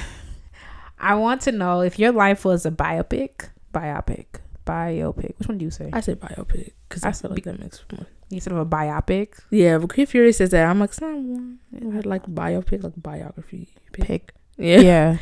[1.00, 4.26] I want to know if your life was a biopic, biopic,
[4.66, 5.38] biopic.
[5.40, 5.90] Which one do you say?
[5.94, 7.84] I say biopic because I I feel be- like that makes.
[8.32, 10.66] Instead of a biopic, Yeah, but Kid Fury says that.
[10.68, 11.60] I'm like, it's not one.
[12.06, 13.70] Like biopic, like biography.
[13.92, 14.06] Pick.
[14.06, 14.34] pick.
[14.58, 14.80] Yeah.
[14.82, 15.18] Yeah.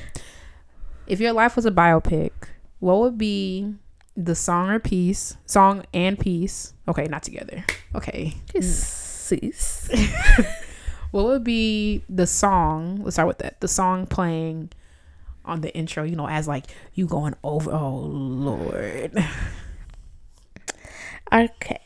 [1.05, 2.31] If your life was a biopic,
[2.79, 3.75] what would be
[4.17, 6.73] the song or piece, song and piece?
[6.89, 7.63] Okay, not together.
[7.95, 8.33] Okay.
[8.59, 9.89] Sis.
[11.11, 12.97] What would be the song?
[13.01, 13.61] Let's start with that.
[13.61, 14.71] The song playing
[15.47, 17.71] on the intro, you know, as like you going over.
[17.71, 19.11] Oh Lord.
[21.31, 21.81] Okay.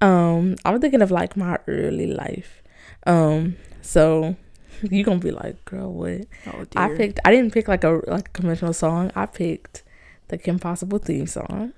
[0.00, 2.62] Um, I'm thinking of like my early life.
[3.06, 4.36] Um, so
[4.82, 6.26] you gonna be like, girl, what?
[6.46, 7.20] Oh I picked.
[7.24, 9.12] I didn't pick like a like a conventional song.
[9.14, 9.82] I picked
[10.28, 11.72] the Kim Possible theme song.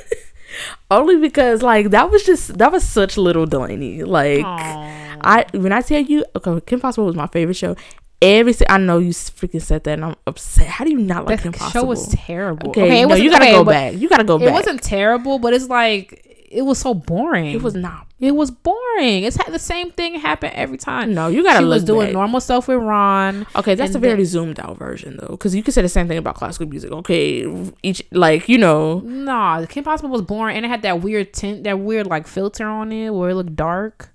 [0.90, 4.02] Only because like that was just that was such little Delaney.
[4.04, 7.76] Like I when I tell you, okay, Kim Possible was my favorite show.
[8.22, 10.66] Every si- I know you freaking said that, and I'm upset.
[10.68, 12.70] How do you not like that Kim show was terrible.
[12.70, 13.94] okay, it no, wasn't- you gotta okay, go back.
[13.94, 14.48] You gotta go back.
[14.48, 17.52] It wasn't terrible, but it's like it was so boring.
[17.52, 18.06] It was not.
[18.20, 19.24] It was boring.
[19.24, 21.12] It's had the same thing happen every time.
[21.12, 21.58] No, you gotta.
[21.58, 22.12] she look was doing back.
[22.12, 23.46] normal stuff with Ron.
[23.56, 26.06] Okay, that's a very then- zoomed out version though, because you could say the same
[26.06, 26.92] thing about classical music.
[26.92, 27.44] Okay,
[27.82, 31.64] each like you know, Nah, Kim Possible was boring, and it had that weird tint,
[31.64, 34.10] that weird like filter on it where it looked dark.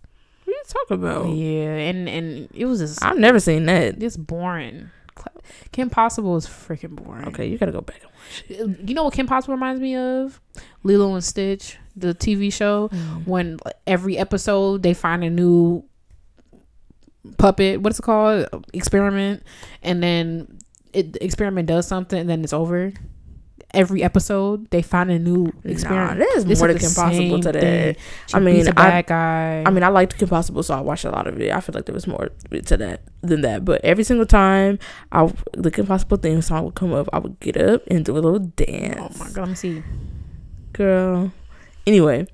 [0.47, 1.35] What are you talking about?
[1.35, 3.99] Yeah, and and it was just I've never seen that.
[3.99, 4.89] just boring.
[5.71, 7.27] Kim Possible is freaking boring.
[7.27, 8.61] Okay, you gotta go back and watch it.
[8.61, 10.39] Uh, you know what Kim Possible reminds me of?
[10.83, 12.87] Lilo and Stitch, the TV show.
[12.89, 13.27] Mm.
[13.27, 15.83] When every episode they find a new
[17.37, 18.47] puppet, what's it called?
[18.73, 19.43] Experiment,
[19.83, 20.59] and then
[20.93, 22.93] it the experiment does something, and then it's over.
[23.73, 26.19] Every episode they find a new Nah, experiment.
[26.19, 27.97] there's This more is to the Kim Possible to that.
[28.33, 29.63] I mean, a I- bad guy.
[29.65, 31.51] I mean, I liked Kim Possible, so I watched a lot of it.
[31.51, 33.65] I feel like there was more to that than that.
[33.65, 34.79] But every single time,
[35.11, 38.13] I the Kim Possible theme song would come up, I would get up and do
[38.13, 39.17] a little dance.
[39.19, 39.83] oh my god, let me see.
[40.73, 41.31] girl.
[41.85, 42.25] Anyway,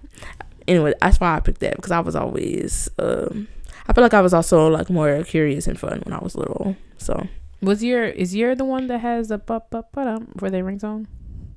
[0.67, 2.89] anyway, that's why I picked that because I was always.
[2.99, 3.47] Um,
[3.87, 6.75] I feel like I was also like more curious and fun when I was little.
[6.97, 7.27] So.
[7.63, 11.07] Was your is your the one that has a ba ba dum for their ringtone?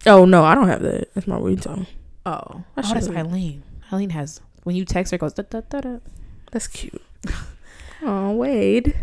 [0.07, 1.12] Oh no, I don't have that.
[1.14, 1.87] That's my ringtone.
[2.25, 2.31] Oh,
[2.77, 3.09] I oh that's.
[3.09, 3.62] Eileen.
[3.92, 5.99] Eileen has when you text her it goes da da da da.
[6.53, 7.03] That's cute.
[8.03, 8.95] oh Wade,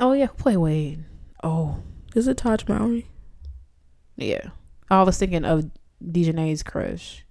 [0.00, 1.04] Oh yeah, who play Wade?
[1.42, 1.76] Oh
[2.14, 3.06] is it Tahj Mowry?
[4.16, 4.50] yeah.
[4.90, 5.70] I was thinking of
[6.04, 7.24] Dejanay's crush,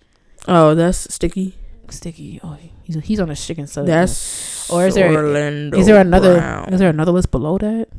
[0.47, 1.53] Oh, that's Sticky.
[1.89, 2.39] Sticky.
[2.43, 3.85] Oh, he's he's on a chicken sub.
[3.85, 6.73] That's Or is there- Orlando is there another Brown.
[6.73, 7.89] is there another list below that?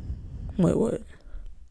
[0.57, 1.01] Wait, what?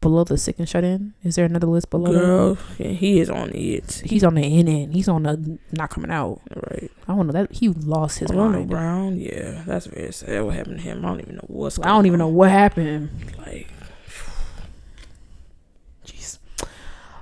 [0.01, 1.13] Below the sick and shut in?
[1.23, 4.03] Is there another list below Girl, yeah, he is on it.
[4.05, 4.93] He's on the in end.
[4.93, 6.41] He's on the not coming out.
[6.53, 6.91] right.
[7.07, 8.69] I don't know that he lost his Orlando mind.
[8.69, 9.17] Brown.
[9.17, 10.43] Yeah, that's very sad.
[10.43, 11.05] What happened to him?
[11.05, 11.79] I don't even know what's.
[11.79, 13.11] I don't even know what happened.
[13.37, 13.69] Like,
[16.05, 16.37] Jeez.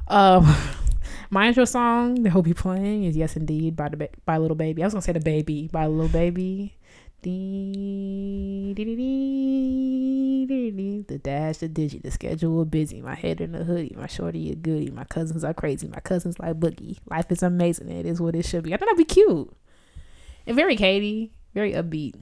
[0.07, 0.55] Um,
[1.29, 4.55] my intro song that he'll be playing is "Yes Indeed" by the ba- by Lil
[4.55, 4.81] Baby.
[4.81, 6.73] I was gonna say the baby by Lil Baby.
[7.21, 11.05] Dee, dee, dee.
[11.07, 13.01] The dash, the digit, the schedule busy.
[13.01, 14.89] My head in the hoodie, my shorty a goodie.
[14.89, 15.87] My cousins are crazy.
[15.87, 16.97] My cousins like boogie.
[17.09, 17.91] Life is amazing.
[17.91, 18.73] It is what it should be.
[18.73, 19.53] I thought that'd be cute
[20.47, 22.15] and very Katie, very upbeat.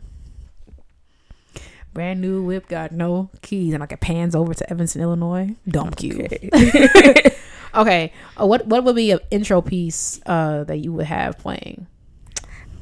[1.93, 5.55] Brand new whip, got no keys, and like it pans over to Evanston, Illinois.
[5.67, 6.31] Dumb cute.
[6.53, 7.35] okay.
[7.75, 11.85] Okay, uh, what what would be an intro piece uh, that you would have playing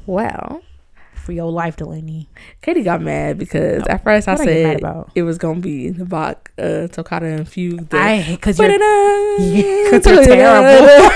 [0.06, 0.62] well,
[1.28, 2.26] for your life, Delaney?
[2.62, 6.06] Katie got mad because at first I What mad said it was gonna be the
[6.06, 7.86] Bach, uh, Toccata and Fugue.
[7.90, 9.36] the- I hate because you're Ba-da-da.
[9.90, 11.10] because you're terrible.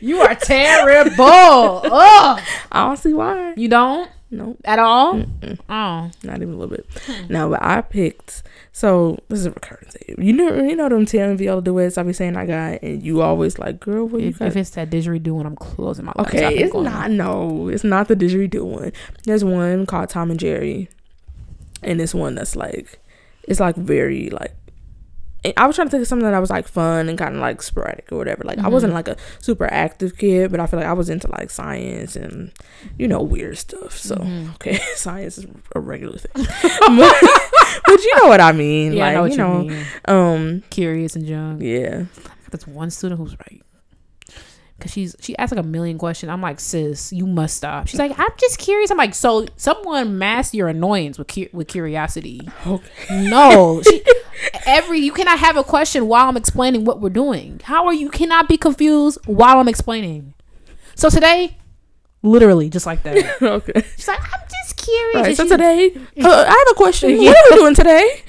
[0.00, 1.14] you are terrible.
[1.20, 2.38] Oh,
[2.72, 3.52] I don't see why.
[3.58, 4.60] you don't Nope.
[4.64, 5.14] at all.
[5.14, 5.58] Mm-mm.
[5.68, 6.86] Oh, Not even a little bit.
[7.30, 8.42] No, but I picked.
[8.72, 10.16] So this is a recurring thing.
[10.18, 13.22] You know, you know them Tim Viola duets I be saying I got, and you
[13.22, 14.48] always like, girl, what you if, got?
[14.48, 17.10] if it's that didgeridoo, when I'm closing my okay, and it's not.
[17.10, 18.92] No, it's not the didgeridoo one.
[19.24, 20.88] There's one called Tom and Jerry,
[21.82, 22.98] and this one that's like,
[23.44, 24.54] it's like very like.
[25.56, 27.40] I was trying to think of something that I was like fun and kind of
[27.40, 28.44] like sporadic or whatever.
[28.44, 28.96] Like I wasn't Mhm.
[28.96, 32.50] like a super active kid, but I feel like I was into like science and
[32.98, 33.96] you know weird stuff.
[33.98, 34.54] So Mhm.
[34.54, 36.30] okay, science is a regular thing,
[36.62, 37.16] but,
[37.86, 38.92] but you know what I mean.
[38.94, 39.86] Yeah, like I know what you know, mean.
[40.06, 41.60] um, Curious and young.
[41.60, 42.04] yeah.
[42.50, 43.60] That's one student who's right.
[44.80, 46.30] Cause she's she asked like a million questions.
[46.30, 47.86] I'm like, sis, you must stop.
[47.86, 48.90] She's like, I'm just curious.
[48.90, 52.40] I'm like, so someone mask your annoyance with cu- with curiosity.
[52.66, 52.88] Okay.
[53.28, 54.02] No, she,
[54.66, 57.60] every you cannot have a question while I'm explaining what we're doing.
[57.64, 60.34] How are you cannot be confused while I'm explaining?
[60.94, 61.56] So today,
[62.22, 63.16] literally just like that.
[63.42, 63.84] okay.
[63.96, 65.14] She's like, I'm just curious.
[65.14, 65.36] Right.
[65.36, 65.92] So today,
[66.22, 67.20] uh, I have a question.
[67.20, 67.32] Yeah.
[67.34, 68.22] What are we doing today?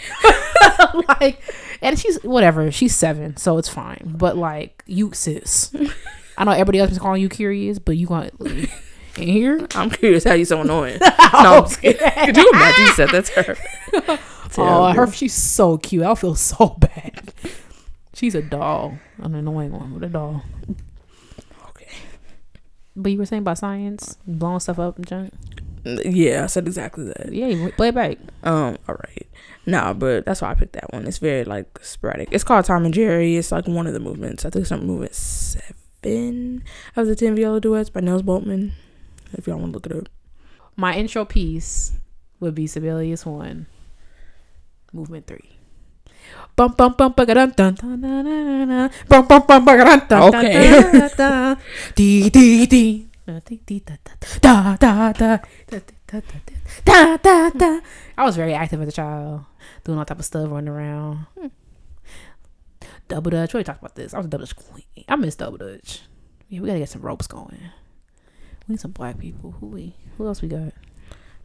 [1.19, 1.41] like
[1.81, 2.71] and she's whatever.
[2.71, 4.15] She's seven, so it's fine.
[4.17, 5.71] But like you, sis,
[6.37, 8.67] I know everybody else is calling you curious, but you got in
[9.15, 9.67] here.
[9.75, 10.99] I'm curious how you so annoying.
[11.01, 11.99] no, I'm scared.
[11.99, 14.19] Could you imagine you said that to
[14.55, 14.63] her?
[14.63, 16.03] Oh, her she's so cute.
[16.03, 17.33] I feel so bad.
[18.13, 20.43] She's a doll, an annoying one, but a doll.
[21.69, 21.91] Okay.
[22.95, 25.33] But you were saying about science, blowing stuff up and junk.
[25.83, 27.31] Yeah, I said exactly that.
[27.31, 28.17] Yeah, play it back.
[28.43, 29.27] Um, all right.
[29.67, 31.05] Nah, but that's why I picked that one.
[31.05, 32.29] It's very like sporadic.
[32.31, 33.35] It's called Tom and Jerry.
[33.35, 34.45] It's like one of the movements.
[34.45, 36.63] I think it's on movement seven
[36.95, 38.71] of the Ten Viola Duets by Nels Boltman.
[39.33, 40.09] If y'all want to look it up.
[40.75, 41.93] My intro piece
[42.39, 43.67] would be Sibelius one,
[44.95, 45.51] movement three.
[50.33, 51.55] Okay.
[51.95, 53.07] Dee dee dee.
[54.41, 55.37] Da da da
[55.71, 55.79] da
[57.17, 57.79] da da.
[58.17, 59.45] I was very active as a child,
[59.83, 61.25] doing all type of stuff, running around.
[63.07, 63.53] Double Dutch.
[63.53, 64.13] We talked about this.
[64.13, 64.85] I was a Double Dutch queen.
[65.09, 66.03] I miss Double Dutch.
[66.49, 67.59] Yeah, we gotta get some ropes going.
[68.67, 69.51] We need some black people.
[69.59, 69.95] Who we?
[70.17, 70.73] Who else we got?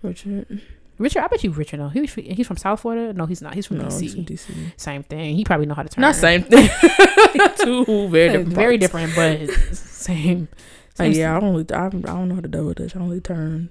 [0.02, 0.62] Richard.
[1.00, 1.88] Richard, I bet you Richard know.
[1.88, 3.12] He was, he's from South Florida.
[3.14, 3.54] No, he's not.
[3.54, 4.12] He's from No, DC.
[4.14, 4.72] from DC.
[4.76, 5.34] Same thing.
[5.34, 6.02] He probably know how to turn.
[6.02, 6.68] Not same thing.
[7.64, 8.48] Two very different.
[8.48, 10.48] very different, but same.
[10.94, 11.72] Same yeah, I don't.
[11.72, 12.94] I, I don't know how to double dutch.
[12.94, 13.70] I only turn.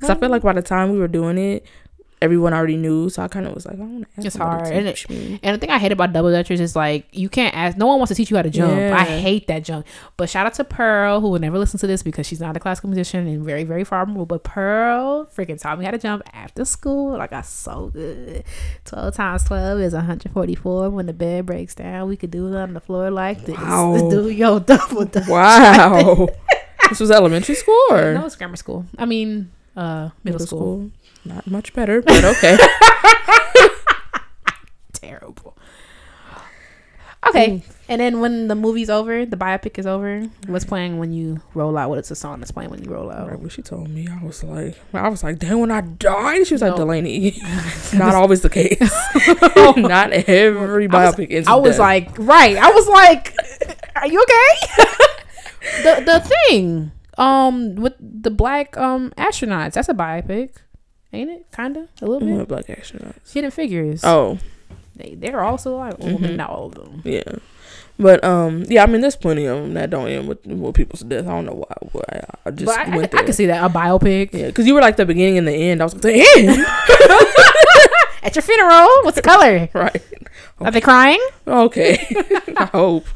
[0.00, 1.64] Cause I feel like by the time we were doing it,
[2.22, 3.08] everyone already knew.
[3.10, 5.04] So I kind of was like, I want to ask It's hard, to and it-.
[5.42, 7.76] And the thing I hate about double dutchers is like you can't ask.
[7.76, 8.76] No one wants to teach you how to jump.
[8.76, 8.96] Yeah.
[8.96, 9.86] I hate that jump.
[10.16, 12.60] But shout out to Pearl, who will never listen to this because she's not a
[12.60, 14.28] classical musician and very very far removed.
[14.28, 17.12] But Pearl freaking taught me how to jump after school.
[17.18, 18.44] Like I got so good.
[18.84, 20.90] Twelve times twelve is one hundred forty four.
[20.90, 23.56] When the bed breaks down, we could do it on the floor like this.
[23.56, 24.08] Wow.
[24.10, 25.28] Do your double dutch.
[25.28, 26.28] Wow.
[26.88, 28.86] this was elementary school or No, it's grammar school.
[28.96, 30.90] I mean, uh, middle, school.
[31.26, 32.56] Not much better, but okay.
[34.92, 35.56] Terrible.
[37.26, 40.22] Okay, and then when the movie's over, the biopic is over.
[40.46, 41.90] What's playing when you roll out?
[41.90, 43.28] What's the song that's playing when you roll out?
[43.28, 46.46] Right when she told me, I was like, I was like, damn, when I died,
[46.46, 46.76] she was like.
[46.76, 47.40] Delaney.
[47.94, 48.80] Not always the case.
[49.76, 51.48] Not every biopic ends.
[51.48, 52.56] I with was like, right.
[52.56, 53.34] I was like,
[53.96, 54.84] are you okay?
[55.82, 59.72] the the thing, um, with the black um astronauts.
[59.74, 60.50] That's a biopic,
[61.12, 61.46] ain't it?
[61.54, 62.48] Kinda, a little bit.
[62.48, 63.32] black astronauts.
[63.32, 64.02] Hidden Figures.
[64.04, 64.38] Oh,
[64.94, 65.96] they they're also alive.
[65.98, 66.36] Well, Mhm.
[66.36, 67.02] not all of them.
[67.04, 67.22] yeah.
[67.98, 71.00] But um, yeah, I mean, there's plenty of them that don't end with, with people's
[71.00, 71.26] death.
[71.26, 71.88] I don't know why.
[71.92, 73.24] why I just But I, I, went I there.
[73.24, 75.80] can see that a biopic Yeah, because you were like the beginning and the end.
[75.80, 76.66] I was like, the end,
[78.22, 78.86] at your funeral.
[79.02, 79.70] What's the color?
[79.72, 80.02] right?
[80.60, 81.20] Are they crying?
[81.46, 82.06] Okay,
[82.56, 83.06] I hope.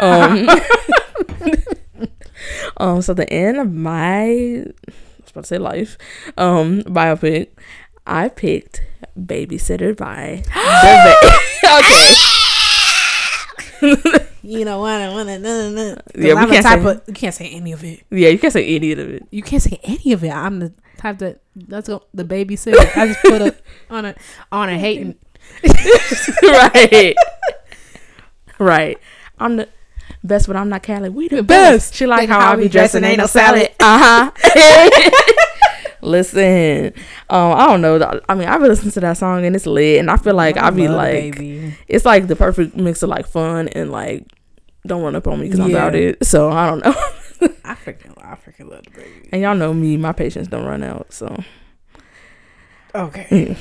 [0.00, 0.48] Um,
[2.76, 4.66] um, so the end of my, I
[5.36, 5.96] about to say life,
[6.36, 7.48] um, biopic,
[8.06, 8.82] I picked
[9.18, 11.16] Babysitter by the.
[14.46, 15.00] You know what?
[15.00, 16.02] I want to.
[16.14, 17.02] Yeah, we I'm can't say- of.
[17.08, 18.04] You can't say any of it.
[18.10, 19.26] Yeah, you can't say any of it.
[19.32, 20.30] You can't say any of it.
[20.30, 21.40] I'm the type that.
[21.66, 22.04] Let's go.
[22.14, 22.96] The babysitter.
[22.96, 23.56] I just put a
[23.90, 24.14] on a
[24.52, 25.16] on a hating.
[26.44, 27.14] right.
[28.60, 28.98] right.
[29.40, 29.68] I'm the
[30.26, 31.08] best, but I'm not Cali.
[31.08, 31.90] We the, best.
[31.90, 31.94] best.
[31.94, 33.70] She like Think how I be dressing, ain't no salad.
[33.80, 34.30] salad.
[34.30, 35.10] Uh huh.
[36.02, 36.92] Listen,
[37.30, 38.20] um, I don't know.
[38.28, 40.56] I mean, I've been listening to that song and it's lit, and I feel like
[40.56, 41.74] I be like, baby.
[41.88, 44.24] it's like the perfect mix of like fun and like,
[44.86, 45.76] don't run up on me because I'm Yeah.
[45.78, 46.24] about it.
[46.24, 46.94] So I don't know.
[47.64, 49.28] I freaking I freaking love the baby.
[49.32, 51.12] and y'all know me, my patience don't run out.
[51.12, 51.36] So
[52.94, 53.56] Okay.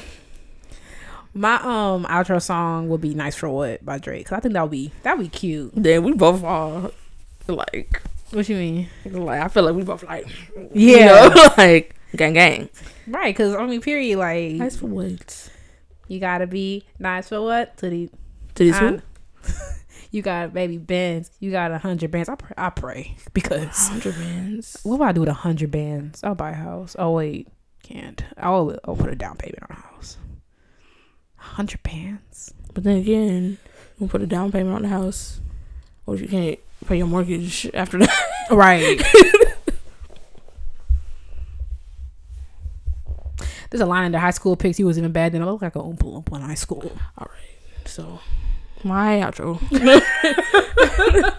[1.37, 4.25] My um outro song would be "Nice for What" by Drake.
[4.27, 5.71] Cause I think that would be that would be cute.
[5.75, 6.91] then we both all
[7.47, 8.89] like, What you mean?
[9.05, 10.27] like I feel like we both like,
[10.73, 11.25] Yeah.
[11.27, 12.69] you know, like gang gang.
[13.05, 13.35] Right.
[13.35, 14.17] Cause I mean, period.
[14.17, 15.49] Like Nice for what?
[16.07, 18.09] you gotta be nice for what to the
[18.55, 19.01] To these I- who?
[20.11, 21.31] you got baby bands.
[21.41, 22.29] You got a hundred bands.
[22.29, 24.77] I pray, I pray because Hundred bands.
[24.83, 26.23] what would I do with a hundred bands?
[26.23, 26.95] I'll buy a house.
[26.97, 27.49] Oh wait,
[27.83, 28.23] can't.
[28.37, 30.17] I'll, I'll put a down payment on a house.
[31.53, 32.53] Hundred bands.
[32.73, 33.57] But then again,
[33.99, 35.39] you put a down payment on the house.
[36.07, 38.31] If you can't pay your mortgage after that?
[38.51, 39.01] Right.
[43.71, 44.77] There's a line in the high school pics.
[44.77, 45.31] He was even bad.
[45.31, 46.91] Then I look like a oompa loompa in high school.
[47.17, 47.87] All right.
[47.87, 48.19] So,
[48.83, 49.59] my outro.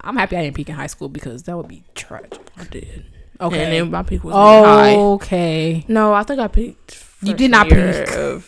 [0.00, 2.40] I'm happy I didn't peak in high school because that would be tragic.
[2.56, 3.04] I did.
[3.38, 3.64] Okay.
[3.64, 4.94] And then my peak was really high.
[4.96, 5.84] okay.
[5.88, 7.04] No, I think I peaked.
[7.22, 7.76] You did not peak.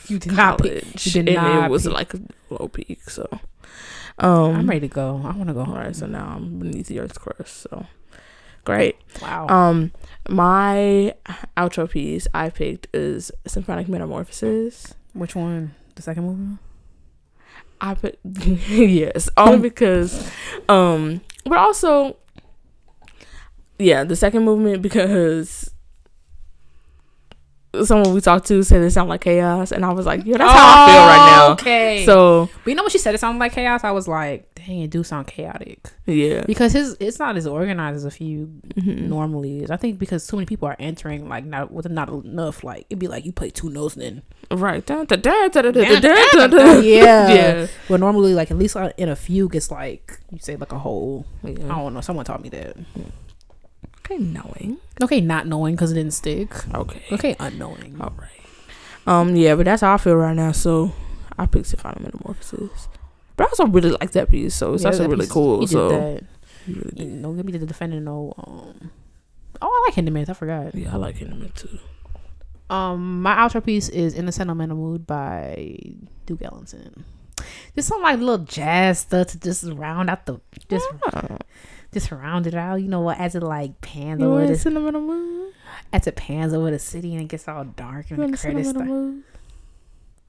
[0.08, 1.06] You did not peak.
[1.06, 1.92] You did and not it was peak.
[1.92, 2.20] like a
[2.50, 3.08] low peak.
[3.08, 3.28] So,
[4.18, 5.20] um, I'm ready to go.
[5.24, 5.76] I want to go All home.
[5.76, 7.56] right, so now I'm beneath the earth's crust.
[7.70, 7.86] So,
[8.64, 8.96] great.
[9.22, 9.46] Wow.
[9.48, 9.92] Um,
[10.28, 11.14] my
[11.56, 14.94] outro piece I picked is Symphonic Metamorphosis.
[15.12, 15.74] Which one?
[15.94, 16.58] The second movie?
[17.80, 20.30] I put yes, only because,
[20.68, 22.16] um, but also,
[23.78, 25.70] yeah, the second movement because
[27.84, 30.52] someone we talked to said it sounded like chaos, and I was like, yeah, that's
[30.52, 31.46] how I feel right now.
[31.48, 32.04] Oh, Okay.
[32.06, 34.80] So but you know when she said it sounded like chaos, I was like, dang,
[34.82, 35.90] it do sound chaotic.
[36.06, 38.46] yeah, Because his it's not as organized as a few
[38.76, 39.08] Mhm.
[39.08, 39.70] normally is.
[39.70, 42.62] I think because too many people are entering like not with not enough.
[42.64, 44.02] Like it'd be like you play two notes and
[44.50, 44.84] then right.
[46.84, 47.28] Yeah.
[47.28, 50.72] yeah, Well, normally like at least uh, in a fugue, it's like you say like
[50.72, 51.26] a whole.
[51.44, 52.00] I don't know.
[52.00, 52.76] Someone taught me that.
[54.04, 54.78] Okay, knowing.
[55.02, 56.52] Okay, not knowing because it didn't stick.
[56.74, 57.02] Okay.
[57.12, 57.96] Okay, unknowing.
[58.00, 58.30] All right.
[59.06, 59.34] Um.
[59.36, 60.52] Yeah, but that's how I feel right now.
[60.52, 60.92] So
[61.38, 62.88] I picked Symphonic Metamorphosis.
[63.36, 65.60] But I also really like that piece, so it's Yeah, that really cool.
[65.60, 66.22] He did so that.
[66.66, 67.08] really You did.
[67.22, 68.04] know, give me the defendant.
[68.04, 68.32] No.
[68.38, 68.90] Um.
[69.62, 70.28] Oh, I like Hindermans.
[70.28, 70.74] I forgot.
[70.74, 71.78] Yeah, I like him too.
[72.70, 75.78] Um, my outro piece is "In a Sentimental Mood" by
[76.26, 77.04] Duke Ellington.
[77.74, 81.36] Just some like little jazz stuff to just round out the just Oh,
[81.94, 82.76] just round it out.
[82.82, 83.18] You know what?
[83.18, 85.52] As it like pans you over the sentimental mood?
[85.92, 88.70] as it pans over the city and it gets all dark and want the credits
[88.70, 88.86] start.
[88.86, 89.22] mood?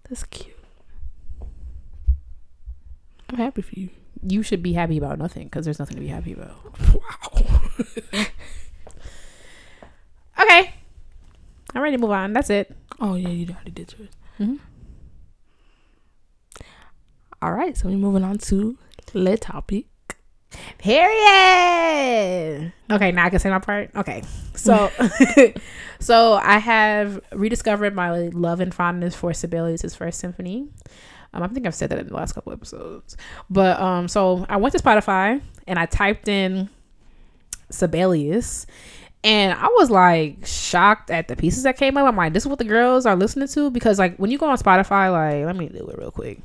[0.08, 0.56] That's cute.
[3.30, 3.90] I'm happy for you.
[4.22, 6.56] You should be happy about nothing because there's nothing to be happy about.
[6.94, 7.62] Wow.
[10.40, 10.74] Okay,
[11.74, 12.34] I'm ready to move on.
[12.34, 12.76] That's it.
[13.00, 14.10] Oh yeah, you already did yours.
[14.40, 14.60] Mhm.
[17.42, 18.78] All right, so we're moving on to
[19.14, 19.86] le topic.
[20.78, 21.14] Period.
[22.92, 23.92] Okay, now I can say my part.
[23.96, 24.24] Okay,
[24.56, 24.92] so
[26.00, 30.68] so I have rediscovered my love and fondness for Sibelius' first symphony.
[31.34, 33.18] Um, I think I've said that in the last couple episodes,
[33.50, 36.70] but um, so I went to Spotify and I typed in
[37.70, 38.66] Sibelius,
[39.24, 42.08] and I was like shocked at the pieces that came up.
[42.08, 44.48] I'm like, this is what the girls are listening to because like when you go
[44.48, 46.40] on Spotify, like let me do it real quick.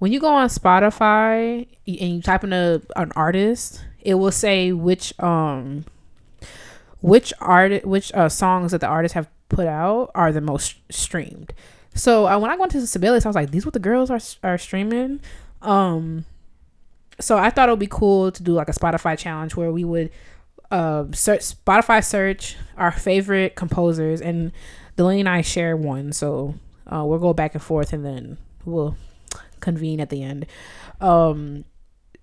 [0.00, 4.72] When you go on Spotify and you type in a an artist, it will say
[4.72, 5.84] which um
[7.02, 11.52] which art which uh songs that the artists have put out are the most streamed.
[11.94, 14.20] So uh, when I went to Sibelius, I was like, these what the girls are
[14.42, 15.20] are streaming.
[15.60, 16.24] Um,
[17.18, 19.84] so I thought it would be cool to do like a Spotify challenge where we
[19.84, 20.10] would
[20.70, 24.52] uh, search Spotify search our favorite composers, and
[24.96, 26.14] Delaney and I share one.
[26.14, 26.54] So
[26.86, 28.96] uh, we'll go back and forth, and then we'll
[29.60, 30.46] convene at the end.
[31.00, 31.64] Um,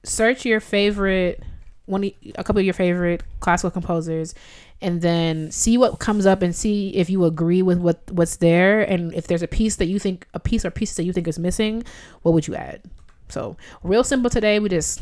[0.04, 1.44] search your favorite
[1.86, 4.36] one, a couple of your favorite classical composers,
[4.82, 8.82] and then see what comes up and see if you agree with what what's there,
[8.82, 11.28] and if there's a piece that you think a piece or pieces that you think
[11.28, 11.84] is missing,
[12.22, 12.82] what would you add?
[13.30, 14.60] So real simple today.
[14.60, 15.02] We just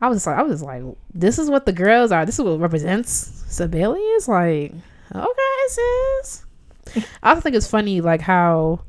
[0.00, 0.82] I was like I was like
[1.12, 2.24] this is what the girls are.
[2.26, 3.10] This is what represents
[3.48, 4.28] Sibelius.
[4.28, 4.72] Like
[5.14, 6.46] okay, sis.
[7.22, 8.80] I also think it's funny like how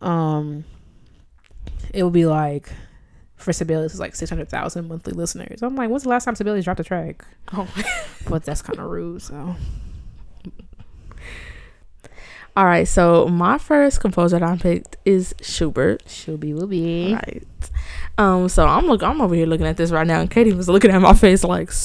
[0.00, 0.64] um
[1.96, 2.70] it would be like
[3.36, 5.62] for Sibelius is like six hundred thousand monthly listeners.
[5.62, 7.24] I'm like, when's the last time Sibelius dropped a track?
[7.52, 7.68] Oh.
[8.28, 9.22] But that's kind of rude.
[9.22, 9.54] So
[12.56, 16.02] All right, so my first composer that I picked is Schubert.
[16.40, 17.12] be will be.
[17.12, 17.44] Right.
[18.16, 18.48] Um.
[18.48, 19.02] So I'm look.
[19.02, 21.44] I'm over here looking at this right now, and Katie was looking at my face
[21.44, 21.70] like.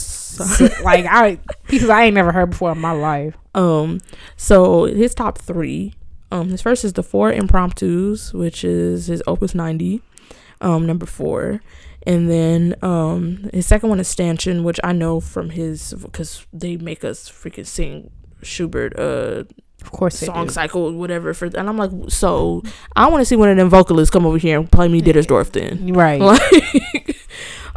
[0.81, 1.37] Like I
[1.67, 3.35] pieces I ain't never heard before in my life.
[3.53, 3.99] um.
[4.37, 5.93] So his top three.
[6.31, 6.49] Um.
[6.49, 10.01] His first is the four impromptus, which is his Opus 90.
[10.61, 10.85] Um.
[10.85, 11.61] Number four.
[12.07, 16.77] And then um his second one is Ständchen, which I know from his because they
[16.77, 18.09] make us freaking sing
[18.41, 19.43] Schubert uh
[19.81, 22.63] Of course, song cycle whatever for and I'm like so
[22.95, 25.51] I want to see one of them vocalists come over here and play me Dittersdorf
[25.51, 26.19] then right?
[26.21, 27.20] like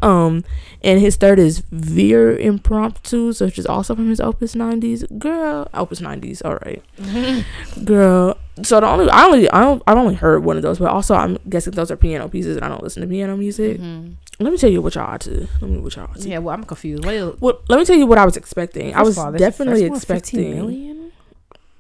[0.03, 0.45] um
[0.83, 6.01] and his third is Vier Impromptus which is also from his Opus 90s girl Opus
[6.01, 6.83] 90s all right
[7.85, 10.89] girl so the only I only I don't I've only heard one of those but
[10.91, 14.15] also I'm guessing those are piano pieces and I don't listen to piano music Mhm.
[14.41, 16.39] let me tell you what y'all are to let me what y'all are to Yeah,
[16.39, 17.05] well, I'm confused.
[17.05, 19.91] What well, let me tell you what I was expecting I was all, definitely first
[19.91, 20.94] one, 15 expecting million?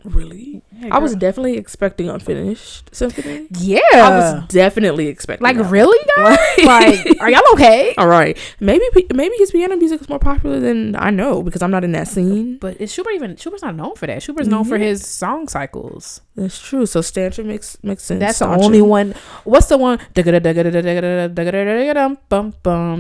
[0.05, 3.81] Really Yeah, I was definitely expecting unfinished symphony yeah.
[3.95, 5.71] I was definitely expecting like that.
[5.71, 6.39] really, guys?
[6.65, 7.95] like, are y'all okay?
[7.97, 8.85] All right, maybe
[9.15, 12.09] maybe his piano music is more popular than I know because I'm not in that
[12.09, 12.59] scene.
[12.59, 13.37] But is Schubert even?
[13.37, 14.23] Schubert's not known for that.
[14.23, 16.21] Schubert's known for his song cycles.
[16.37, 16.85] That's true.
[16.85, 18.21] So Ständchen makes makes sense.
[18.21, 19.15] That's the only one.
[19.45, 19.99] What's the one?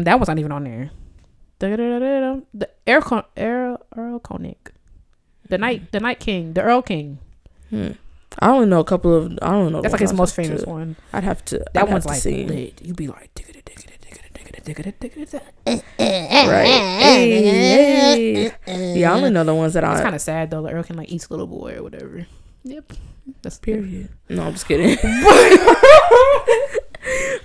[0.04, 0.90] That was not even on there.
[2.54, 4.72] The Earl Con- Earl Earl Koenig,
[5.48, 7.18] the night the Night King, the Earl King.
[7.70, 7.92] Hmm.
[8.40, 9.38] I only know a couple of.
[9.42, 9.80] I don't know.
[9.80, 10.96] That's like his most famous to- one.
[11.12, 11.58] I'd have to.
[11.74, 12.44] That I'd one's to like see.
[12.44, 12.80] lit.
[12.82, 13.30] You'd be like,
[15.66, 16.66] right.
[16.66, 17.42] Hey,
[18.66, 18.94] hey.
[18.98, 20.62] Yeah, I only know the ones that It's kind of sad though.
[20.62, 22.26] The Earl can like eats little boy or whatever.
[22.64, 22.92] Yep.
[23.42, 24.08] That's Period.
[24.28, 24.98] No, I'm just kidding.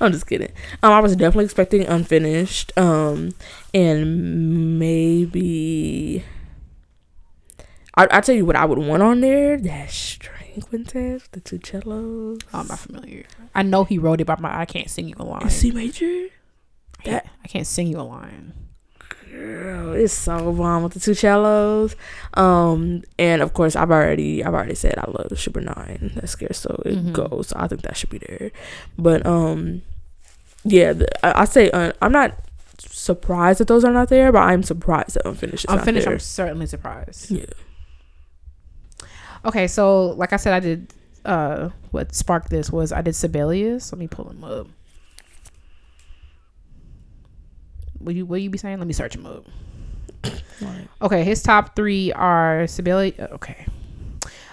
[0.02, 0.52] I'm just kidding.
[0.82, 2.72] Um, I was definitely expecting unfinished.
[2.78, 3.34] Um,
[3.74, 6.24] and maybe
[8.00, 9.58] I I tell you what I would want on there.
[9.58, 12.40] That string quintet, the two cellos.
[12.54, 13.26] Oh, I'm not familiar.
[13.54, 15.44] I know he wrote it, but my I can't sing you a line.
[15.44, 16.28] In C major.
[17.00, 18.54] I can't, I can't sing you a line.
[19.32, 21.96] Girl, it's so bomb with the two cellos.
[22.34, 26.12] Um, and of course, I've already I've already said I love Super Nine.
[26.16, 27.14] That's scared, so it Mhm.
[27.14, 27.50] goes.
[27.50, 28.52] So I think that should be there.
[28.98, 29.82] But um,
[30.64, 32.34] yeah, the, I, I say uh, I'm not
[32.80, 36.06] surprised that those are not there, but I'm surprised that unfinished is I'm not finished.
[36.06, 36.14] there.
[36.14, 37.30] I'm certainly surprised.
[37.32, 37.46] Yeah.
[39.46, 40.94] Okay, so like I said, I did.
[41.26, 43.92] Uh, what sparked this was I did Sibelius.
[43.92, 44.68] Let me pull him up.
[48.00, 48.80] Will you Will you be saying?
[48.80, 49.46] Let me search him up.
[51.02, 53.20] Okay, his top three are Sibelius.
[53.20, 53.66] Okay,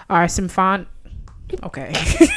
[0.09, 0.87] are Symphon.
[1.63, 1.93] Okay,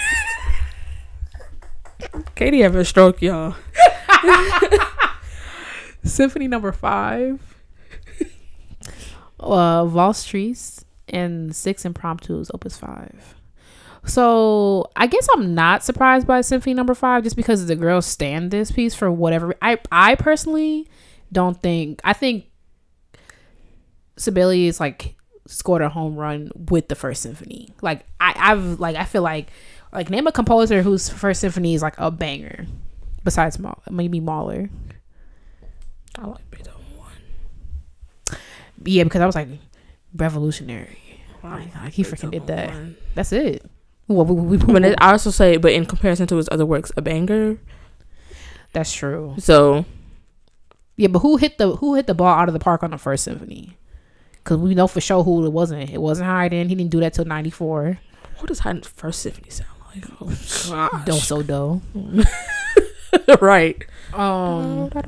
[2.34, 3.54] Katie having a stroke, y'all.
[6.04, 7.40] Symphony Number Five,
[9.38, 13.34] uh, Valse triste, and Six Impromptus, Opus Five.
[14.06, 18.50] So I guess I'm not surprised by Symphony Number Five just because the girls stand
[18.50, 19.54] this piece for whatever.
[19.60, 20.88] I I personally
[21.32, 22.00] don't think.
[22.04, 22.46] I think
[24.16, 27.70] Sibelius like scored a home run with the first symphony.
[27.82, 29.48] Like I I've like I feel like
[29.92, 32.66] like name a composer whose first symphony is like a banger
[33.24, 34.70] besides Mahler, maybe Mahler.
[36.16, 38.38] I like Beethoven one.
[38.84, 39.48] Yeah, because I was like
[40.14, 40.98] revolutionary.
[41.42, 42.68] Like, like, he freaking did that.
[42.70, 42.96] One.
[43.14, 43.64] That's it.
[44.08, 46.66] Well, we, we, we- But it, I also say, but in comparison to his other
[46.66, 47.58] works, a banger.
[48.72, 49.34] that's true.
[49.38, 49.84] So
[50.96, 52.98] Yeah, but who hit the who hit the ball out of the park on the
[52.98, 53.76] first symphony?
[54.32, 55.90] Because we know for sure who it wasn't.
[55.90, 56.68] It wasn't Haydn.
[56.68, 57.98] He didn't do that till ninety-four.
[58.38, 60.04] what does Haydn's first symphony sound like?
[60.20, 61.80] Oh Do so do.
[63.40, 63.84] right.
[64.12, 65.00] Um, right.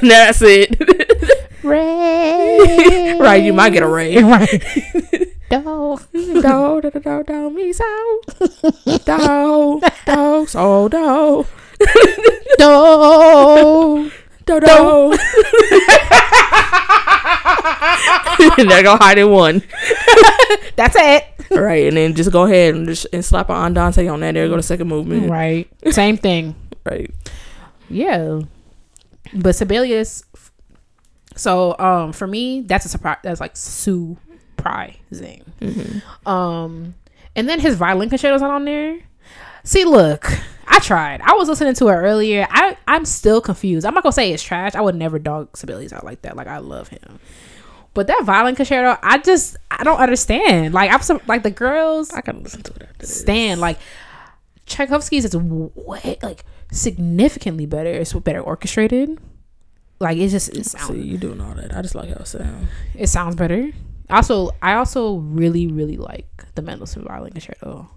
[0.00, 1.48] That's it.
[1.62, 3.16] Ray.
[3.20, 4.16] right, you might get a ray.
[4.22, 4.62] right.
[5.50, 5.98] Do.
[6.12, 7.84] do do do do me so
[9.04, 11.46] do do so do
[12.58, 14.10] Do.
[14.46, 15.12] do do.
[18.58, 19.62] and there go Haydn one.
[20.76, 21.31] That's it.
[21.60, 24.32] Right, and then just go ahead and just and slap on Dante on that.
[24.34, 25.30] There go the second movement.
[25.30, 25.68] Right.
[25.90, 26.54] Same thing.
[26.84, 27.14] Right.
[27.88, 28.40] Yeah.
[29.32, 30.24] But Sibelius
[31.36, 35.44] so um for me that's a surprise that's like surprising.
[35.60, 36.28] Mm-hmm.
[36.28, 36.96] Um
[37.36, 38.98] and then his violin concerto's not on there.
[39.64, 40.26] See look,
[40.66, 41.20] I tried.
[41.20, 42.48] I was listening to it earlier.
[42.50, 43.86] I I'm still confused.
[43.86, 44.74] I'm not gonna say it's trash.
[44.74, 46.36] I would never dog Sibelius out like that.
[46.36, 47.20] Like I love him.
[47.94, 50.72] But that violin concerto, I just I don't understand.
[50.74, 53.20] Like I'm so, like the girls I gotta listen to it after this.
[53.20, 53.78] stand like
[54.66, 57.90] Tchaikovsky's is way like significantly better.
[57.90, 59.18] It's better orchestrated.
[60.00, 60.88] Like it just it sounds.
[60.88, 61.76] See, you doing all that.
[61.76, 62.68] I just like how it sounds.
[62.94, 63.70] it sounds better.
[64.08, 67.90] Also, I also really really like the Mendelssohn violin concerto.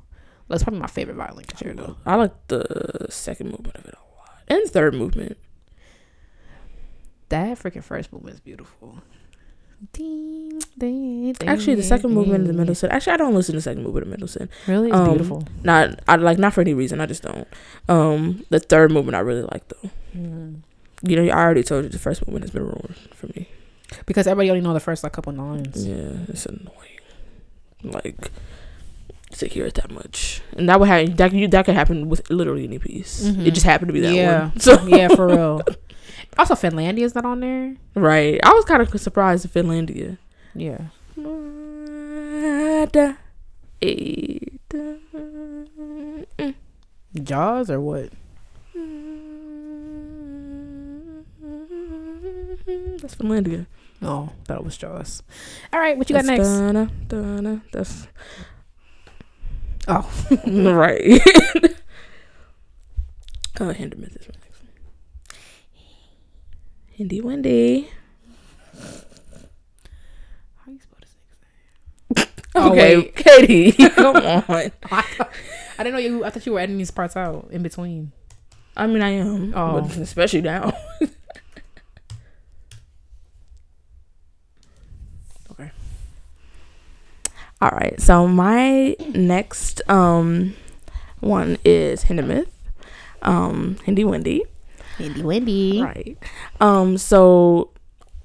[0.47, 1.97] That's probably my favorite violin concerto.
[2.05, 4.43] I like the second movement of it a lot.
[4.47, 5.37] And third movement.
[7.29, 9.01] That freaking first movement is beautiful.
[11.47, 12.53] Actually, the second movement of the.
[12.53, 12.91] Mendelssohn.
[12.91, 14.49] Actually, I don't listen to the second movement of Mendelssohn.
[14.67, 15.47] really it's um, beautiful.
[15.63, 17.01] Not, I like not for any reason.
[17.01, 17.47] I just don't.
[17.87, 19.89] Um, the third movement I really like though.
[20.15, 20.61] Mm.
[21.03, 23.47] You know, I already told you the first movement has been ruined for me.
[24.05, 25.85] Because everybody only know the first like couple lines.
[25.85, 26.71] Yeah, it's annoying.
[27.83, 28.31] Like
[29.37, 31.15] to hear it that much, and that would happen.
[31.17, 33.23] that could, that could happen with literally any piece.
[33.23, 33.45] Mhm.
[33.45, 34.59] It just happened to be that yeah, one.
[34.59, 35.61] So yeah, for real.
[36.37, 37.75] Also, Finlandia is not on there.
[37.95, 40.17] right, I was kind of surprised at Finlandia.
[40.53, 40.87] Yeah.
[47.23, 48.09] Jaws or what?
[53.01, 53.65] That's Finlandia.
[54.01, 55.23] Oh, that was Jaws.
[55.71, 56.49] All right, what you got That's next?
[56.49, 58.07] Donna, Donna, that's
[59.87, 60.09] Oh,
[60.47, 61.01] right.
[63.59, 64.27] oh, Hindemith is
[66.97, 67.09] my next one.
[67.09, 67.89] Hindi Wendy.
[70.65, 72.25] how you spell this?
[72.55, 73.01] Okay, Oh.
[73.15, 74.43] Katie, come on.
[74.49, 74.73] I
[75.77, 76.23] didn't know you.
[76.23, 78.11] I thought you were editing these parts out in between.
[78.77, 79.53] I mean, I am.
[79.55, 79.81] Oh.
[79.81, 80.73] but especially now.
[85.51, 85.71] Okay.
[87.61, 87.99] All right.
[87.99, 90.55] So my next um
[91.19, 92.47] one is Hindemith,
[93.21, 94.43] um Hindi Wendy.
[94.99, 95.81] Indy Wendy.
[95.81, 96.17] Right.
[96.59, 96.97] Um.
[96.97, 97.71] So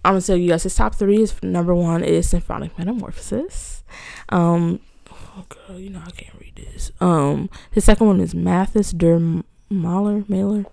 [0.05, 3.83] I'm gonna tell you guys his top three is number one is Symphonic Metamorphosis.
[4.29, 4.81] Um.
[5.11, 6.91] Oh girl, you know I can't read this.
[7.01, 9.19] Um, his second one is Mathis der
[9.71, 10.65] Maler, Mailer.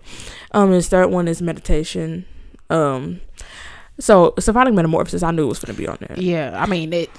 [0.52, 2.24] Um, his third one is meditation.
[2.68, 3.20] Um,
[4.00, 6.18] so symphonic metamorphosis, I knew it was gonna be on there.
[6.18, 7.10] Yeah, I mean it.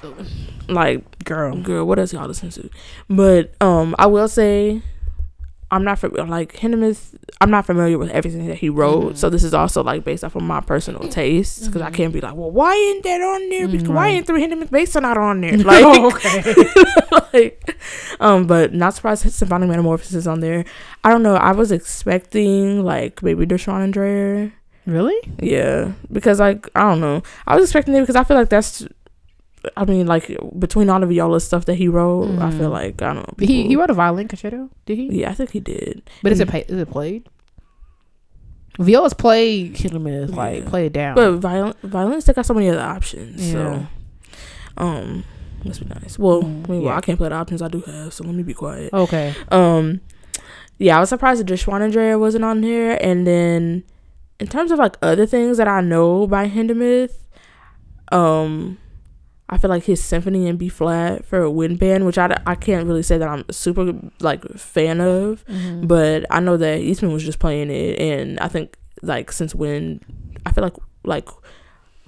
[0.68, 2.70] Like, Girl, girl, what else y'all listen to?
[3.08, 4.82] But um, I will say,
[5.72, 7.14] I'm not fam- like Hindemith.
[7.40, 9.16] I'm not familiar with everything that he wrote, Mhm.
[9.16, 11.94] so this is also like based off of my personal taste because I Mhm.
[11.94, 13.68] can't be like, well, why ain't that on there?
[13.68, 15.56] Because why ain't three Hindemith Basin not on there?
[15.70, 16.66] Like, okay.
[17.32, 17.76] like,
[18.20, 20.64] um, but not surprised Symphonic Metamorphosis is on there.
[21.04, 21.36] I don't know.
[21.36, 24.52] I was expecting like maybe Der Schwanendreher.
[24.86, 25.16] really?
[25.38, 27.22] Yeah, because like I don't know.
[27.46, 28.86] I was expecting it because I feel like that's.
[29.76, 32.72] I mean, like between all of Viola's stuff that he wrote, I feel Mhm.
[32.72, 33.34] like I don't know.
[33.38, 34.70] He people- he wrote a violin concerto.
[34.86, 35.20] Did he?
[35.20, 36.02] yeah, I think he did.
[36.22, 36.70] But is it Mm.
[36.70, 37.28] is it played?
[38.78, 41.14] Viola's played hit and miss, like play it down.
[41.14, 43.52] But violin, violins they got so many other options.
[43.52, 43.52] Yeah.
[43.52, 43.86] So,
[44.78, 45.24] um,
[45.64, 46.18] must be nice.
[46.18, 46.96] Well, Mm, yeah.
[46.96, 48.92] I can't play the options I do have, so let me be quiet.
[48.94, 49.34] okay.
[49.50, 50.00] Um,
[50.78, 52.96] yeah, I was surprised that Der Schwanendreher wasn't on here.
[53.02, 53.82] And then,
[54.38, 57.12] in terms of like other things that I know by Hindemith,
[58.10, 58.78] um,
[59.52, 62.54] I feel like his symphony in B flat for a wind band, which I, I
[62.54, 65.88] can't really say that I'm super like fan of, Mhm.
[65.88, 70.00] but I know that Eastman was just playing it, and I think like since when
[70.46, 71.28] I feel like like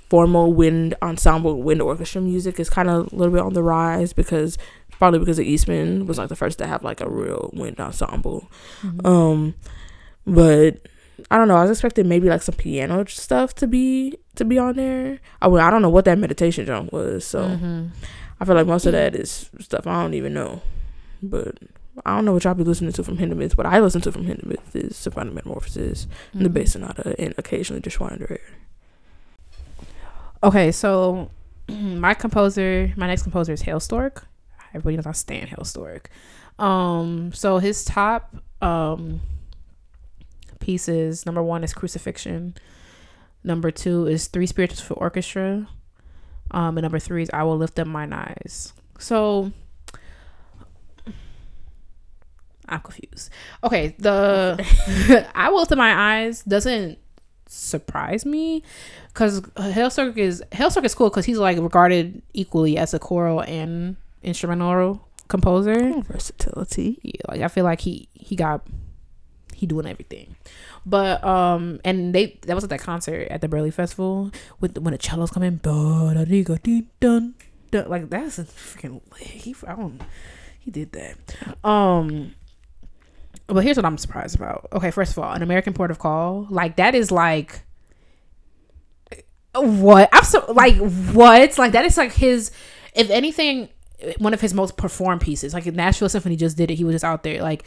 [0.08, 4.12] formal wind ensemble wind orchestra music is kind of a little bit on the rise
[4.12, 4.58] because
[4.90, 8.48] probably because of Eastman was like the first to have like a real wind ensemble.
[8.82, 9.06] Mhm.
[9.06, 9.54] Um,
[10.26, 10.86] but
[11.30, 11.56] I don't know.
[11.56, 15.18] I was expecting maybe like some piano stuff to be to be on there.
[15.40, 17.90] I mean, I don't know what that meditation jump was, so Mhm.
[18.40, 20.62] I feel like most of that is stuff I don't even know.
[21.22, 21.58] But
[22.06, 23.56] I don't know what y'all be listening to from Hindemith.
[23.56, 26.52] What I listen to from Hindemith is Symphonic Metamorphosis, the Mhm.
[26.52, 28.40] bass sonata, and occasionally just Dreyer.
[30.42, 31.30] Okay, so
[31.68, 34.24] my composer, my next composer is Hailstork.
[34.74, 36.06] Everybody knows I stand Hailstork.
[36.58, 39.20] Um, so his top um
[40.60, 42.54] pieces, number one is Crucifixion.
[43.44, 45.68] Number two is Three Spirits for Orchestra.
[46.50, 48.72] Um, and number three is I Will Lift Up Mine Eyes.
[48.98, 49.52] So
[52.68, 53.30] I'm confused.
[53.64, 56.98] Okay, the I Will Lift Up My Eyes doesn't
[57.46, 58.62] surprise me
[59.08, 63.96] because Hailstork is Hailstork is cool because he's like regarded equally as a choral and
[64.22, 66.00] instrumental composer.
[66.02, 66.98] Versatility.
[67.02, 68.66] Yeah, like I feel like he he got
[69.54, 70.36] he doing everything.
[70.84, 74.30] But um and they that was at that concert at the Burleigh Festival
[74.60, 75.60] with when the cellos come in
[77.88, 80.00] like that's a freaking he I don't
[80.58, 81.66] he did that.
[81.66, 82.34] Um
[83.46, 84.68] but here's what I'm surprised about.
[84.72, 87.62] Okay, first of all, an American Port of Call, like that is like
[89.54, 90.08] what?
[90.12, 90.76] I'm so like
[91.12, 91.58] what?
[91.58, 92.50] Like that is like his
[92.94, 93.68] if anything
[94.18, 95.54] one of his most performed pieces.
[95.54, 96.74] Like Nashville Symphony just did it.
[96.74, 97.64] He was just out there like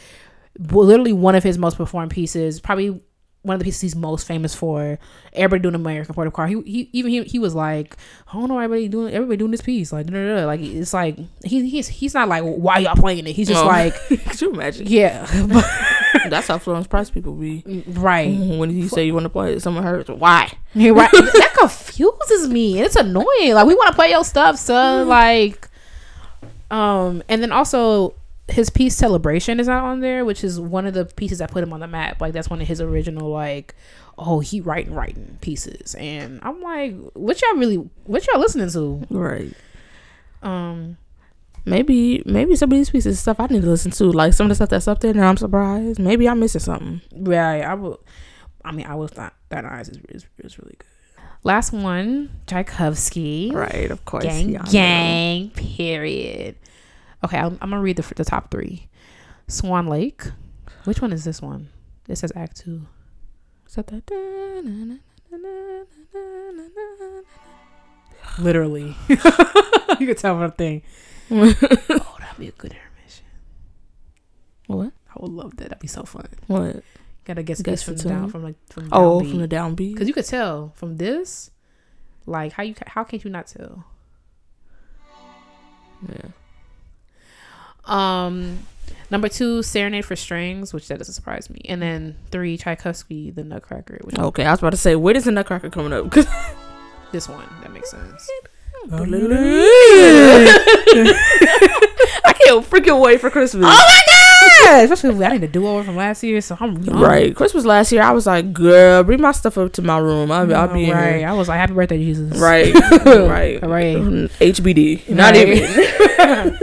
[0.60, 3.01] literally one of his most performed pieces, probably
[3.41, 4.97] one of the pieces he's most famous for.
[5.34, 6.47] Everybody doing American Port of Call.
[6.47, 7.95] He, he even he, he was like,
[8.28, 9.91] I don't know, everybody doing everybody doing this piece.
[9.93, 10.45] Like, da, da, da.
[10.47, 13.34] like it's like he, he's he's not like why y'all playing it.
[13.36, 13.68] He's just Oh.
[13.68, 14.88] like Could you imagine?
[14.88, 15.26] yeah,
[16.30, 17.84] That's how Florence Price people be.
[17.89, 18.30] right.
[18.36, 20.10] When you say you want to play it, someone hurts.
[20.10, 20.51] Why?
[20.74, 21.12] Right.
[21.12, 22.78] that confuses me.
[22.80, 23.53] and It's annoying.
[23.53, 25.08] Like we want to play your stuff, son.
[25.08, 25.68] Like,
[26.72, 28.16] um, and then also
[28.48, 31.64] his piece celebration is not on there, which is one of the pieces that put
[31.64, 32.22] him on the map.
[32.22, 33.76] Like that's one of his original like,
[34.18, 39.06] oh he writing writing pieces, and I'm like, what y'all really, what y'all listening to?
[39.10, 39.54] Right.
[40.43, 40.98] Um,
[41.68, 44.46] Maybe maybe some of these pieces of stuff I need to listen to, like some
[44.46, 46.00] of the stuff that's up there, and I'm surprised.
[46.00, 47.02] Maybe I'm missing something.
[47.12, 47.64] right.
[47.64, 48.00] I will.
[48.64, 49.34] I mean, I will not.
[49.50, 51.24] That eyes is, is is really good.
[51.43, 53.52] Last one, Tchaikovsky.
[53.52, 54.24] Right, of course.
[54.26, 56.56] gang gang period
[57.26, 58.88] okay I'm, I'm gonna read the, the top three
[59.47, 60.23] swan lake
[60.86, 61.69] which one is this one
[62.07, 62.86] it says act two
[63.67, 64.03] Is that that?
[68.39, 70.82] literally you can tell what i'm thinking
[71.32, 73.26] oh that'd be a good intermission
[74.67, 74.91] What?
[75.09, 76.84] i would love that that'd be so fun What?
[77.23, 79.30] gotta guess Guess from down from like from Oh, downbeat.
[79.32, 79.93] from the downbeat.
[79.93, 81.51] because you could tell from this
[82.26, 83.86] like how you how can't you not tell
[86.09, 86.30] Yeah.
[87.88, 88.59] Um,
[89.11, 93.43] number two, Serenade for Strings, which that doesn't surprise me, and then three, Tchaikovsky, the
[93.43, 96.09] Nutcracker, which Okay, I was about to say, where does the Nutcracker coming up?
[97.11, 98.29] this one that makes sense.
[102.27, 103.65] I can't freaking wait for Christmas.
[104.63, 106.99] Yeah, especially if I need to do over from last year, so I'm young.
[106.99, 110.31] Right, Christmas last year, I was like, "Girl, bring my stuff up to my room.
[110.31, 111.17] I'll, I'll be right.
[111.17, 112.73] here." I was like, "Happy birthday, Jesus!" Right,
[113.05, 113.95] right, Right.
[114.39, 115.47] HBD, not Right.
[115.47, 116.57] even.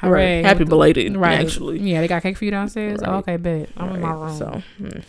[0.00, 0.42] Hooray.
[0.42, 1.40] Happy belated, Right.
[1.40, 1.78] actually.
[1.80, 3.00] Yeah, they got cake for you downstairs.
[3.04, 3.68] Oh, okay, bet.
[3.76, 4.36] I'm in my Right, room.
[4.36, 5.02] So, mm.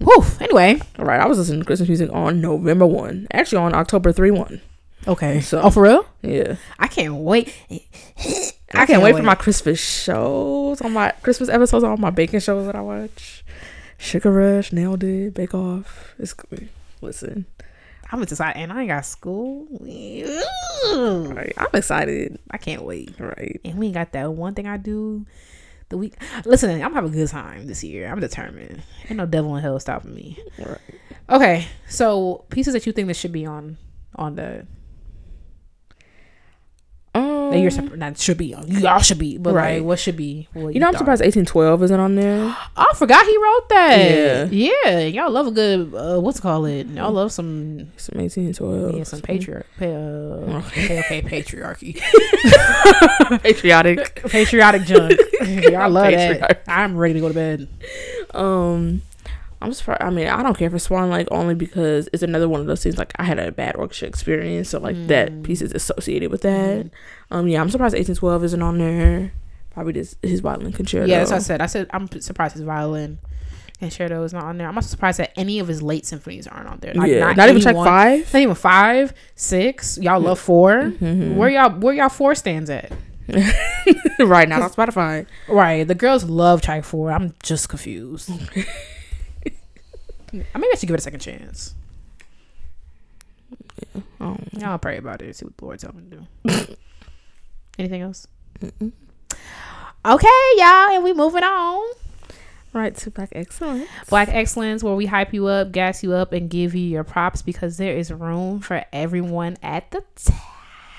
[0.00, 0.24] Whew.
[0.40, 0.80] Anyway.
[0.98, 3.28] all right, I was listening to Christmas music on November 1.
[3.32, 4.60] Actually, on October 3 1.
[5.06, 5.40] Okay.
[5.40, 6.06] So- oh, for real?
[6.22, 6.56] Yeah.
[6.78, 7.54] I can't wait.
[8.74, 12.66] I can't wait for my Christmas shows, on my Christmas episodes, on my baking shows
[12.66, 13.44] that I watch.
[13.98, 16.14] Sugar Rush, Nailed It, Bake Off.
[16.18, 16.68] It's good.
[17.00, 17.46] Listen,
[18.12, 19.66] I'm excited, and I ain't got school.
[19.80, 22.38] right, I'm excited.
[22.50, 23.18] I can't wait.
[23.18, 23.58] Right.
[23.64, 25.24] And we ain't got that one thing I do
[25.88, 26.14] the week.
[26.44, 28.08] Listen, I'm have a good time this year.
[28.08, 28.82] I'm determined.
[29.08, 30.38] Ain't no devil in hell stopping me.
[30.58, 30.78] Right.
[31.30, 33.78] Okay, so pieces that you think that should be on
[34.16, 34.66] on the
[37.52, 38.66] that you're supp- not should be on.
[38.68, 39.78] Y'all should be, but Right.
[39.78, 40.48] like what should be?
[40.52, 40.98] What you know, I'm thought?
[41.00, 42.56] surprised 1812 isn't on there.
[42.76, 44.52] I forgot he wrote that.
[44.52, 44.72] Yeah.
[44.84, 46.86] Yeah, y'all love a good uh, what's it called it?
[46.88, 48.96] Y'all love some Some 1812.
[48.96, 49.66] yeah some patriarch.
[49.78, 52.00] Pa- uh, okay, okay, patriarchy,
[53.42, 54.22] Patriotic.
[54.24, 55.12] patriotic junk.
[55.46, 56.62] y'all love that.
[56.68, 57.68] I'm ready to go to bed.
[58.34, 59.02] Um,
[59.62, 60.02] I'm surprised.
[60.02, 62.82] I mean, I don't care for Swan Lake only because it's another one of those
[62.82, 62.98] things.
[62.98, 66.90] Like I had a bad orchestra experience, so like that piece is associated with that.
[67.30, 69.32] Um, yeah, I'm surprised 1812 isn't on there.
[69.70, 71.06] Probably just his violin concerto.
[71.06, 71.60] Yeah, that's what I said.
[71.62, 73.18] I said I'm surprised his violin
[73.78, 74.68] concerto is not on there.
[74.68, 76.94] I'm also surprised that any of his late symphonies aren't on there.
[76.94, 78.32] Like, yeah, not, even track five.
[78.32, 79.98] Not even five, six.
[79.98, 81.36] Y'all love 4 Mhm.
[81.36, 82.92] Where y'all where y'all four stands at?
[84.18, 85.26] right now on Spotify.
[85.48, 85.86] Right.
[85.86, 87.10] The girls love track four.
[87.10, 88.30] I'm just confused.
[90.32, 91.74] I maybe I should give it a second chance.
[94.20, 95.36] Oh, I'll pray about it.
[95.36, 96.16] See what the Lord tell me to
[96.66, 96.76] do.
[97.78, 98.26] Anything else?
[98.60, 98.92] mm-mm.
[100.04, 101.94] Okay, y'all, and we moving on.
[102.72, 103.88] right to Black Excellence.
[104.08, 107.42] Black Excellence, where we hype you up, gas you up, and give you your props
[107.42, 110.02] because there is room for everyone at the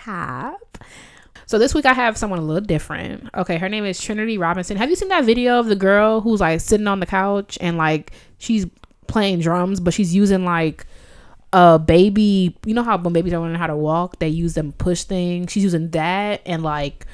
[0.06, 0.78] top.
[1.46, 3.30] So this week I have someone a little different.
[3.36, 4.78] Okay, her name is Trinity Robinson.
[4.78, 7.78] Have you seen that video of the girl who's like sitting on the couch and
[7.78, 8.66] like she's
[9.08, 10.86] playing drums, but she's using like
[11.52, 12.58] a baby.
[12.66, 15.52] You know how when babies are learning how to walk, they use them push things.
[15.52, 17.06] She's using that and like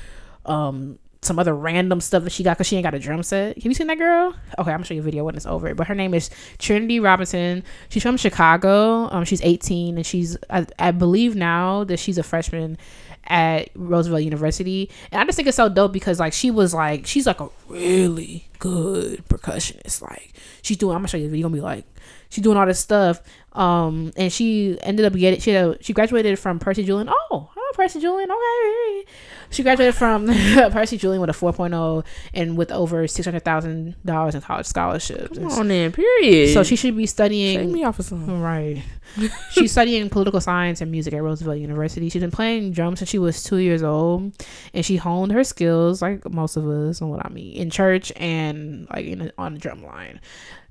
[0.46, 3.58] um some other random stuff that she got because she ain't got a drum set.
[3.58, 4.34] Have you seen that girl?
[4.58, 5.76] Okay, I'm gonna show you a video when it's over.
[5.76, 7.64] But her name is Trinity Robinson.
[7.90, 9.10] She's from Chicago.
[9.12, 12.78] Um, she's 18 and she's I, I believe now that she's a freshman
[13.26, 14.90] at Roosevelt University.
[15.12, 17.50] And I just think it's so dope because like she was like she's like a
[17.68, 20.02] really good percussionist.
[20.02, 20.96] Like she's doing.
[20.96, 21.48] I'm gonna show you the video.
[21.48, 21.86] You're gonna be like
[22.30, 23.22] she's doing all this stuff.
[23.54, 27.10] Um, and she ended up getting she had a, she graduated from Percy Julian.
[27.10, 28.30] Oh, oh Percy Julian.
[28.32, 29.06] Okay,
[29.50, 30.28] she graduated from
[30.72, 35.38] Percy Julian with a 4.0 and with over six hundred thousand dollars in college scholarships.
[35.38, 36.54] Come on then, period.
[36.54, 37.72] So she should be studying.
[37.72, 38.42] me off of some.
[38.42, 38.84] Right.
[39.52, 42.10] She's studying political science and music at Roosevelt University.
[42.10, 44.34] She's been playing drums since she was two years old,
[44.74, 48.12] and she honed her skills, like most of us, and what I mean, in church
[48.16, 50.22] and like in a, on the drum line.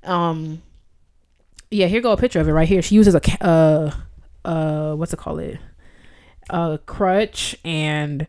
[0.03, 0.61] Um,
[1.69, 2.81] yeah, here go a picture of it right here.
[2.81, 3.91] She uses a uh
[4.45, 5.59] uh what's it called it
[6.49, 8.27] a crutch and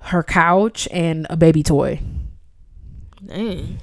[0.00, 2.00] her couch and a baby toy.
[3.26, 3.80] Dang.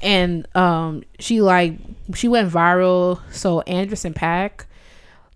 [0.00, 1.78] and um she like
[2.14, 3.20] she went viral.
[3.30, 4.64] So Anderson .Paak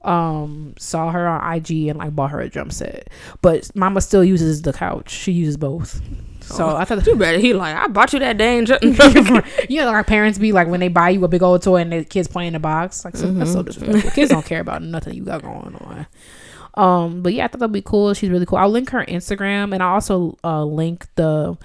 [0.02, 3.08] um saw her on ig and like bought her a drum set.
[3.40, 5.10] But mama still uses the couch.
[5.10, 6.00] She uses both.
[6.40, 7.38] So Oh, i thought Too bad.
[7.40, 8.66] He like, I bought you that dang.
[9.68, 11.76] you know like our parents be like when they buy you a big old toy
[11.76, 14.10] and the kids play in the box like so, that's so disrespectful.
[14.12, 16.06] Kids don't care about nothing you got going on
[16.74, 18.14] um but yeah i thought that'd be cool.
[18.14, 18.58] She's really cool.
[18.58, 21.56] I'll link her instagram and i'll also uh link the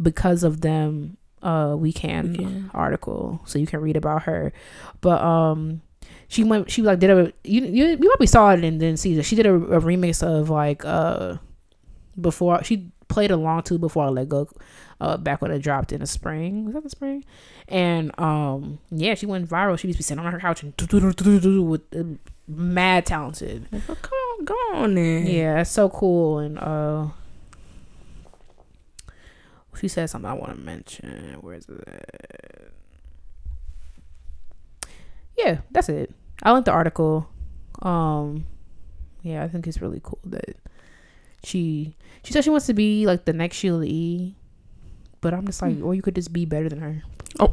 [0.00, 2.70] because of them uh we can Weekend.
[2.74, 4.52] article so you can read about her.
[5.00, 5.82] But um
[6.28, 9.16] she went she like did a you you, you probably saw it and didn't see
[9.18, 11.36] it she did a, a remix of like uh
[12.20, 14.48] before she played along to before i let go
[15.00, 16.64] uh back when it dropped in the spring.
[16.64, 17.24] Was that the spring?
[17.68, 19.78] And um yeah she went viral.
[19.78, 20.74] She used to be sitting on her couch and
[21.68, 22.04] with uh,
[22.48, 25.26] mad talented Like, oh, come on, go on then.
[25.26, 26.38] yeah, it's so cool.
[26.38, 27.08] And uh
[29.78, 31.36] she said something I want to mention.
[31.40, 32.72] Where is it?
[35.36, 36.14] Yeah, that's it.
[36.42, 37.28] I like the article.
[37.82, 38.46] Um
[39.22, 40.56] yeah, I think it's really cool that
[41.44, 44.34] she she said she wants to be like the next Sheila E.
[45.20, 47.02] But I'm just like, or you could just be better than her.
[47.40, 47.52] Oh.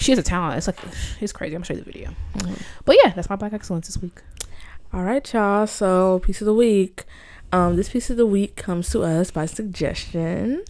[0.00, 0.58] She has a talent.
[0.58, 0.78] It's like
[1.20, 1.54] it's crazy.
[1.54, 2.10] I'm gonna show you the video.
[2.38, 2.60] Mhm.
[2.84, 4.20] But yeah, that's my black excellence this week.
[4.92, 5.66] All right, y'all.
[5.66, 7.04] So, piece of the week.
[7.52, 10.64] Um, this piece of the week comes to us by suggestion.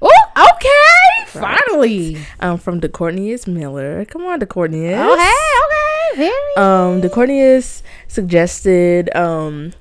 [0.00, 1.38] Oh, okay.
[1.40, 1.58] Right.
[1.66, 2.18] Finally.
[2.40, 4.04] Um, from DeCourtney's Miller.
[4.04, 4.94] Come on, DeCourtney's.
[4.96, 6.30] Oh, hey, okay.
[6.56, 9.72] Very Um, DeCourtney's suggested um,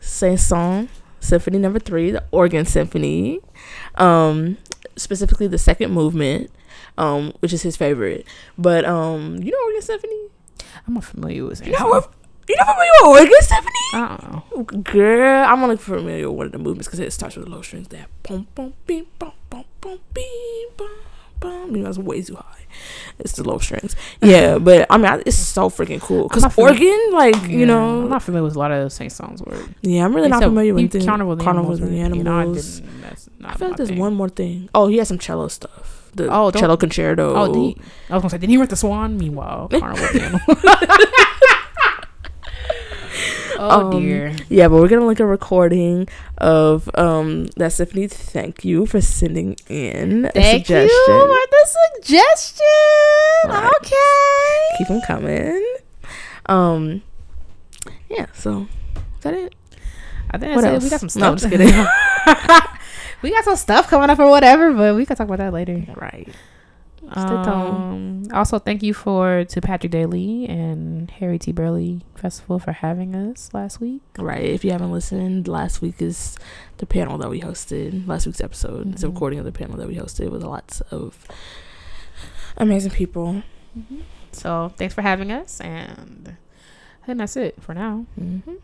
[0.00, 0.88] Saint-Saëns
[1.20, 3.40] Symphony Number Three, the Organ Symphony,
[3.96, 4.58] um,
[4.96, 6.50] specifically the second movement,
[7.02, 8.26] um, which is his favorite.
[8.56, 10.20] But um, you know Organ Symphony?
[10.86, 11.66] I'm not familiar with it.
[11.68, 12.12] You know what?
[12.48, 13.88] You know familiar with Organ Symphony?
[13.94, 14.62] I know.
[14.64, 17.62] Girl, I'm only familiar with one of the movements because it starts with the low
[17.62, 17.88] strings.
[17.88, 20.88] That boom, boom, beam, boom, boom, boom, beam, boom,
[21.40, 21.76] boom.
[21.76, 22.64] You know, it's way too high.
[23.20, 23.94] It's the low strings.
[24.22, 27.66] Yeah, but I mean, I- it's so freaking cool not familiar- organ, like you Yeah,
[27.66, 29.46] know, I'm not familiar with a lot of those Saint-Saëns.
[29.46, 31.80] Where yeah, I'm really not Except familiar he- with the Carnival the Carnival Animals.
[31.80, 32.14] the right?
[32.16, 32.80] You know, I Animals.
[32.80, 33.98] didn't- that's I, not feel my like there's thing.
[33.98, 34.68] one more thing.
[34.74, 36.01] Oh, he has some cello stuff.
[36.14, 37.34] The Oh, cello concerto.
[37.34, 37.76] Oh, the,
[38.10, 39.16] I was gonna say, did he write the Swan?
[39.16, 40.40] Meanwhile, Carnival
[43.58, 44.34] oh Um, dear.
[44.48, 46.08] Yeah, but we're gonna link a recording
[46.38, 48.08] of um that symphony.
[48.08, 50.88] Thank you for sending in a Thank suggestion.
[50.88, 52.64] you for the suggestion.
[53.46, 53.70] Right.
[53.80, 54.78] Okay.
[54.78, 55.64] Keep them coming.
[56.46, 57.02] Um,
[58.10, 58.26] yeah.
[58.34, 58.62] So
[58.96, 59.54] is that it?
[60.30, 60.86] I think What that's it.
[60.86, 61.20] We got some stuff.
[61.20, 61.68] No, I'm just kidding.
[63.22, 65.84] we got some stuff coming up or whatever, but we can talk about that later.
[65.96, 66.28] right.
[67.14, 71.52] Um, also, thank you for to Patrick Daly and Harry T.
[71.52, 74.00] Burleigh Festival for having us last week.
[74.18, 74.44] Right.
[74.44, 76.36] If you haven't listened, last week is
[76.78, 78.06] the panel that we hosted.
[78.06, 79.14] Last week's episode is a Mhm.
[79.14, 81.26] recording of the panel that we hosted with lots of
[82.56, 83.42] amazing people.
[84.30, 86.36] So thanks for having us, and
[87.02, 88.06] I think that's it for now.
[88.18, 88.54] Mm-hmm.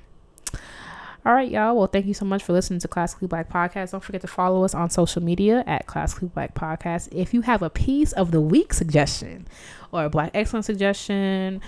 [1.29, 1.77] All right, y'all.
[1.77, 3.91] Well, thank you so much for listening to Classically Black Podcast.
[3.91, 7.11] Don't forget to follow us on social media at Classically Black Podcast.
[7.13, 9.47] If you have a piece of the week suggestion,
[9.93, 11.61] or a Black Excellence suggestion,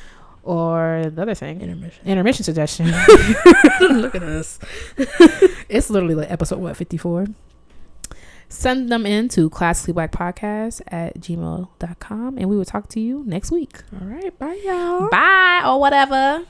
[0.42, 2.06] or the other thing, Intermission.
[2.06, 2.86] intermission suggestion,
[3.82, 4.58] Look at us.
[5.68, 7.26] it's literally like episode what 54
[8.48, 13.82] send them in to classicallyblackpodcast at gmail.com and we will talk to you next week
[14.00, 14.36] All right.
[14.38, 15.08] Bye, y'all.
[15.10, 16.46] bye or whatever